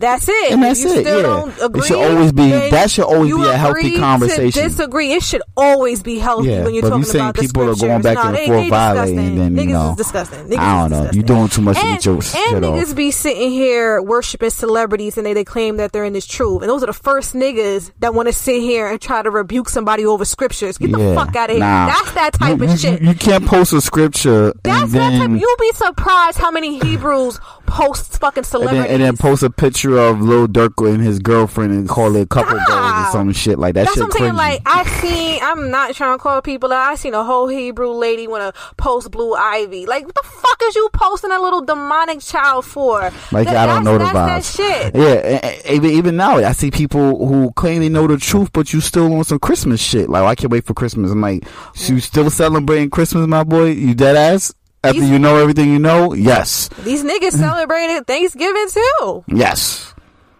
[0.01, 0.51] That's it.
[0.51, 1.21] And that's you it, Still yeah.
[1.59, 4.63] don't It should always be- that should always be a healthy agree conversation.
[4.63, 5.13] disagree.
[5.13, 7.75] It should always be healthy Yeah, when you're you talking saying about the people are
[7.75, 9.55] going back Nah, and forth violating, disgusting.
[9.55, 10.39] then, you know, is disgusting.
[10.47, 11.09] Niggas I don't know.
[11.11, 12.75] You're doing too much and, get your and shit off.
[12.75, 16.61] niggas be sitting here worshiping celebrities and they, they claim that they're in this truth.
[16.61, 19.69] And those are the first niggas that want to sit here and try to rebuke
[19.69, 20.77] somebody over scriptures.
[20.77, 21.59] Get the fuck out of here.
[21.59, 21.87] nah.
[21.87, 23.01] That's that type you, of shit.
[23.01, 25.29] You can't post a scripture That's and that type.
[25.39, 27.39] You'll be surprised how many Hebrews
[27.71, 28.83] post fucking and celebrities.
[28.83, 32.29] then and then post a picture of Lil Durk and his girlfriend and call it
[32.29, 33.85] couple goals or some shit like that.
[33.85, 34.35] That's shit what I'm saying.
[34.35, 36.91] Like I seen, I'm not trying to call people out.
[36.91, 39.85] I seen a whole Hebrew lady want to post Blue Ivy.
[39.85, 43.11] Like, what the fuck is you posting a little demonic child for?
[43.31, 44.13] Like That- I don't know the vibes.
[44.13, 44.95] That shit.
[44.95, 48.81] Yeah, even even now, I see people who claim they know the truth, but you
[48.81, 50.09] still on some Christmas shit.
[50.09, 51.11] Like oh, I can't wait for Christmas.
[51.11, 52.03] I'm like, so you mm.
[52.03, 53.67] still celebrating Christmas, my boy?
[53.71, 54.53] You dead ass?
[54.83, 56.13] After These- you know everything you know?
[56.13, 59.23] Yes, These niggas celebrated Thanksgiving too.
[59.27, 59.93] yes.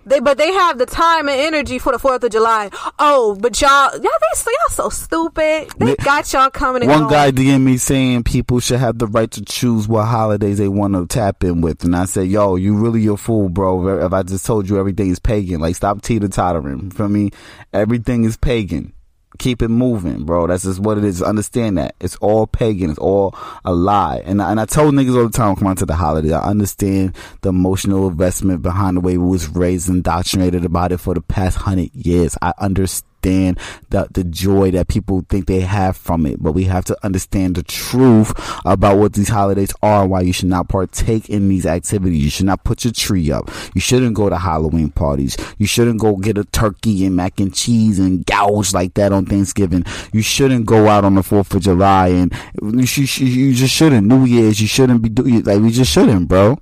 [0.04, 2.72] They but they have the time and energy for the Fourth of July.
[2.98, 5.70] Oh, but y'all, y'all they y'all so stupid.
[5.78, 6.82] They got y'all coming.
[6.82, 7.12] And One going.
[7.12, 10.96] guy DM me saying people should have the right to choose what holidays they want
[10.96, 14.04] to tap in with, and I said, "Yo, you really a fool, bro.
[14.04, 16.90] If I just told you everything is pagan, like stop teeter tottering.
[16.90, 17.30] For me,
[17.72, 18.94] everything is pagan.
[19.38, 20.46] Keep it moving, bro.
[20.48, 21.22] That's just what it is.
[21.22, 22.90] Understand that it's all pagan.
[22.90, 23.34] It's all
[23.66, 24.22] a lie.
[24.26, 26.34] And I- and I told niggas all the time, come on to the holiday.
[26.34, 31.00] I understand the emotional investment behind the way we was raised and indoctrinated about it
[31.00, 32.38] for the past hundred years.
[32.42, 36.86] I understand the the joy that people think they have from it, but we have
[36.86, 38.34] to understand the truth
[38.66, 42.24] about what these holidays are why you should not partake in these activities.
[42.24, 43.50] You should not put your tree up.
[43.74, 45.38] You shouldn't go to Halloween parties.
[45.58, 49.26] You shouldn't go get a turkey and mac and cheese and gouge like that on
[49.26, 49.84] Thanksgiving.
[50.12, 54.08] You shouldn't go out on the Fourth of July and you, sh- you just shouldn't.
[54.08, 56.58] New Year's, you shouldn't be doing like we just shouldn't, bro.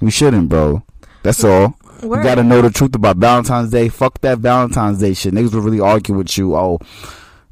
[0.00, 0.82] We shouldn't, bro.
[1.22, 1.76] That's all.
[2.02, 3.88] You gotta know the truth about Valentine's Day.
[3.88, 5.32] Fuck that Valentine's Day shit.
[5.34, 6.54] Niggas will really argue with you.
[6.56, 6.78] Oh,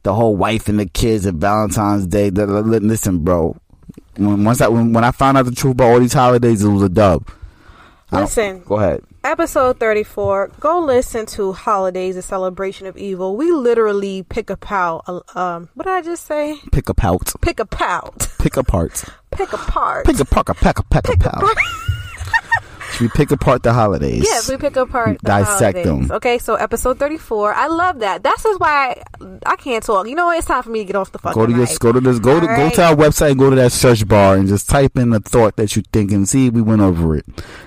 [0.03, 2.31] the whole wife and the kids at Valentine's Day.
[2.31, 3.57] Da- da- da- Listen, bro.
[4.17, 6.69] When, once I when, when I found out the truth about all these holidays, it
[6.69, 7.29] was a dub.
[8.11, 8.63] Listen.
[8.67, 9.03] go ahead.
[9.25, 10.51] Episode 34.
[10.61, 13.37] Go listen to Holidays, a Celebration of Evil.
[13.37, 15.05] We literally pick a pout.
[15.35, 16.59] um, what did I just say?
[16.73, 17.33] Pick a pout.
[17.41, 18.29] Pick a pout.
[18.39, 19.05] Pick apart.
[19.31, 20.05] Pick apart.
[20.05, 20.49] Pick apart.
[20.51, 21.43] A pack a pack a pout.
[23.01, 24.23] We pick apart the holidays?
[24.25, 26.09] Yes, we pick apart the Dissect holidays.
[26.09, 26.17] them.
[26.17, 27.55] Okay, so episode 34.
[27.55, 28.23] I love that.
[28.23, 30.07] That's just why I, I can't talk.
[30.09, 30.39] You know what?
[30.39, 31.79] It's time for me to get off the fucking Go to your mic.
[31.79, 34.07] go to this go to All go to our website and go to that search
[34.07, 37.17] bar and just type in the thought that you think and see we went over
[37.17, 37.25] it.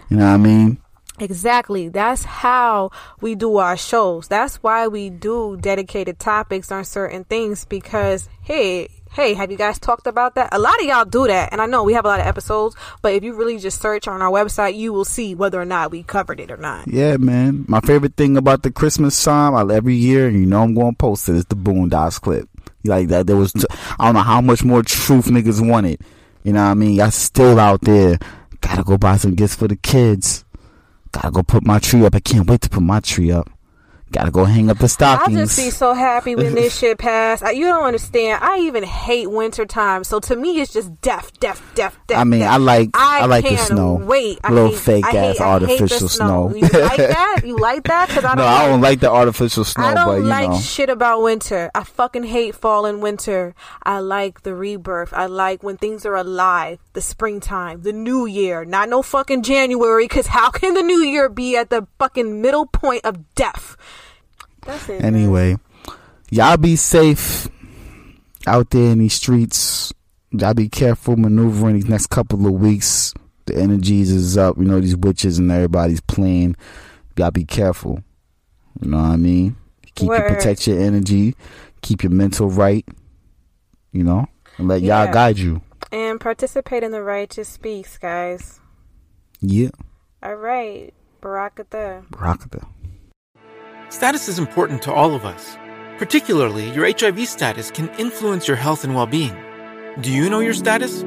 [0.10, 0.78] You know what I mean?
[1.20, 1.88] Exactly.
[1.90, 2.92] That's how
[3.22, 4.28] we do our shows.
[4.28, 9.80] That's why we do dedicated topics on certain things because, hey, hey, have you guys
[9.80, 10.50] talked about that?
[10.52, 11.54] A lot of y'all do that.
[11.54, 14.10] And I know we have a lot of episodes, but if you really just search
[14.10, 16.86] on our website, you will see whether or not we covered it or not.
[16.90, 17.64] Yeah, man.
[17.70, 20.98] My favorite thing about the Christmas time, I, every year, you know I'm going to
[20.98, 22.50] post it, is the Boondocks clip.
[22.84, 23.66] Like that, there was, t-
[23.98, 26.02] I don't know how much more truth niggas wanted.
[26.44, 26.96] You know what I mean?
[26.96, 28.20] Y'all still out there.
[28.60, 30.44] Gotta go buy some gifts for the kids.
[31.12, 32.16] Gotta go put my tree up.
[32.16, 33.50] I can't wait to put my tree up.
[34.16, 35.38] Gotta go hang up the stockings.
[35.38, 37.42] I'll just be so happy when this shit pass.
[37.54, 38.42] You don't understand.
[38.42, 40.06] I even hate winter time.
[40.06, 42.18] So to me, it's just death, death, death, death.
[42.18, 42.54] I mean, death.
[42.54, 43.96] I like I, like the snow.
[43.96, 46.56] Wait, I little hate, fake I ass hate artificial snow.
[46.56, 47.42] You like that?
[47.44, 48.10] You like that?
[48.10, 48.38] I don't.
[48.38, 50.90] no, like, I don't like the artificial snow, I don't but you like know, shit
[50.90, 51.70] about winter.
[51.76, 53.54] I fucking hate fall and winter.
[53.84, 55.12] I like the rebirth.
[55.12, 56.80] I like when things are alive.
[56.94, 60.06] The springtime, the new year, not no fucking January.
[60.06, 63.76] Because how can the new year be at the fucking middle point of death?
[64.66, 65.02] That's it.
[65.02, 65.16] man.
[65.16, 65.58] anyway,
[66.30, 67.48] y'all be safe
[68.48, 69.94] out there in these streets.
[70.32, 73.14] Y'all be careful maneuvering these next couple of weeks.
[73.46, 74.58] The energies is up.
[74.58, 76.56] You know these witches and everybody's playing.
[77.16, 78.04] Y'all be careful.
[78.82, 79.56] You know what I mean?
[79.96, 81.36] Keep your protect your energy.
[81.82, 82.86] Keep your mental right.
[83.92, 84.28] You know,
[84.58, 85.62] and let y'all guide you.
[85.92, 88.60] And participate in the righteous speaks, guys.
[89.40, 89.70] Yeah,
[90.22, 90.94] All right.
[91.22, 92.06] Barakatha.
[92.20, 92.64] rocket.
[93.90, 95.58] Status is important to all of us.
[95.98, 99.36] Particularly, your HIV status can influence your health and well being.
[100.02, 101.02] Do you know your status?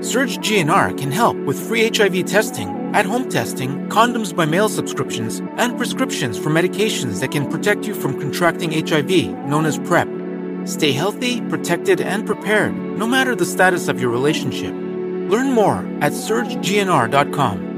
[0.00, 5.40] Surge GNR can help with free HIV testing, at home testing, condoms by mail subscriptions,
[5.58, 9.10] and prescriptions for medications that can protect you from contracting HIV,
[9.46, 10.08] known as PrEP.
[10.64, 14.72] Stay healthy, protected, and prepared, no matter the status of your relationship.
[14.72, 17.71] Learn more at surgegnr.com.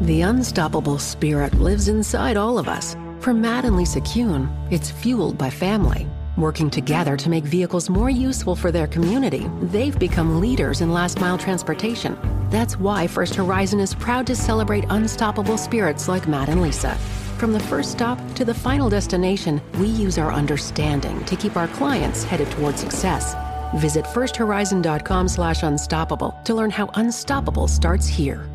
[0.00, 2.96] The unstoppable spirit lives inside all of us.
[3.18, 6.06] For Matt and Lisa Kuhn, it's fueled by family.
[6.38, 11.20] Working together to make vehicles more useful for their community, they've become leaders in last
[11.20, 12.18] mile transportation.
[12.48, 16.94] That's why First Horizon is proud to celebrate unstoppable spirits like Matt and Lisa.
[17.36, 21.68] From the first stop to the final destination, we use our understanding to keep our
[21.68, 23.34] clients headed toward success.
[23.76, 28.48] Visit firsthorizon.com slash unstoppable to learn how unstoppable starts here.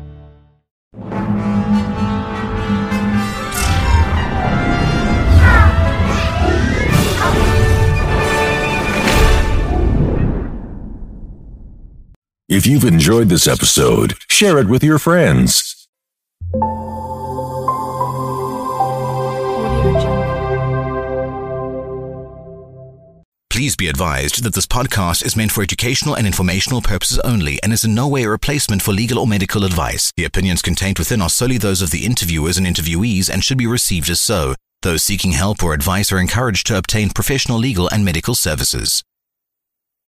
[12.48, 15.88] If you've enjoyed this episode, share it with your friends.
[23.50, 27.72] Please be advised that this podcast is meant for educational and informational purposes only and
[27.72, 30.12] is in no way a replacement for legal or medical advice.
[30.16, 33.66] The opinions contained within are solely those of the interviewers and interviewees and should be
[33.66, 34.54] received as so.
[34.82, 39.02] Those seeking help or advice are encouraged to obtain professional legal and medical services.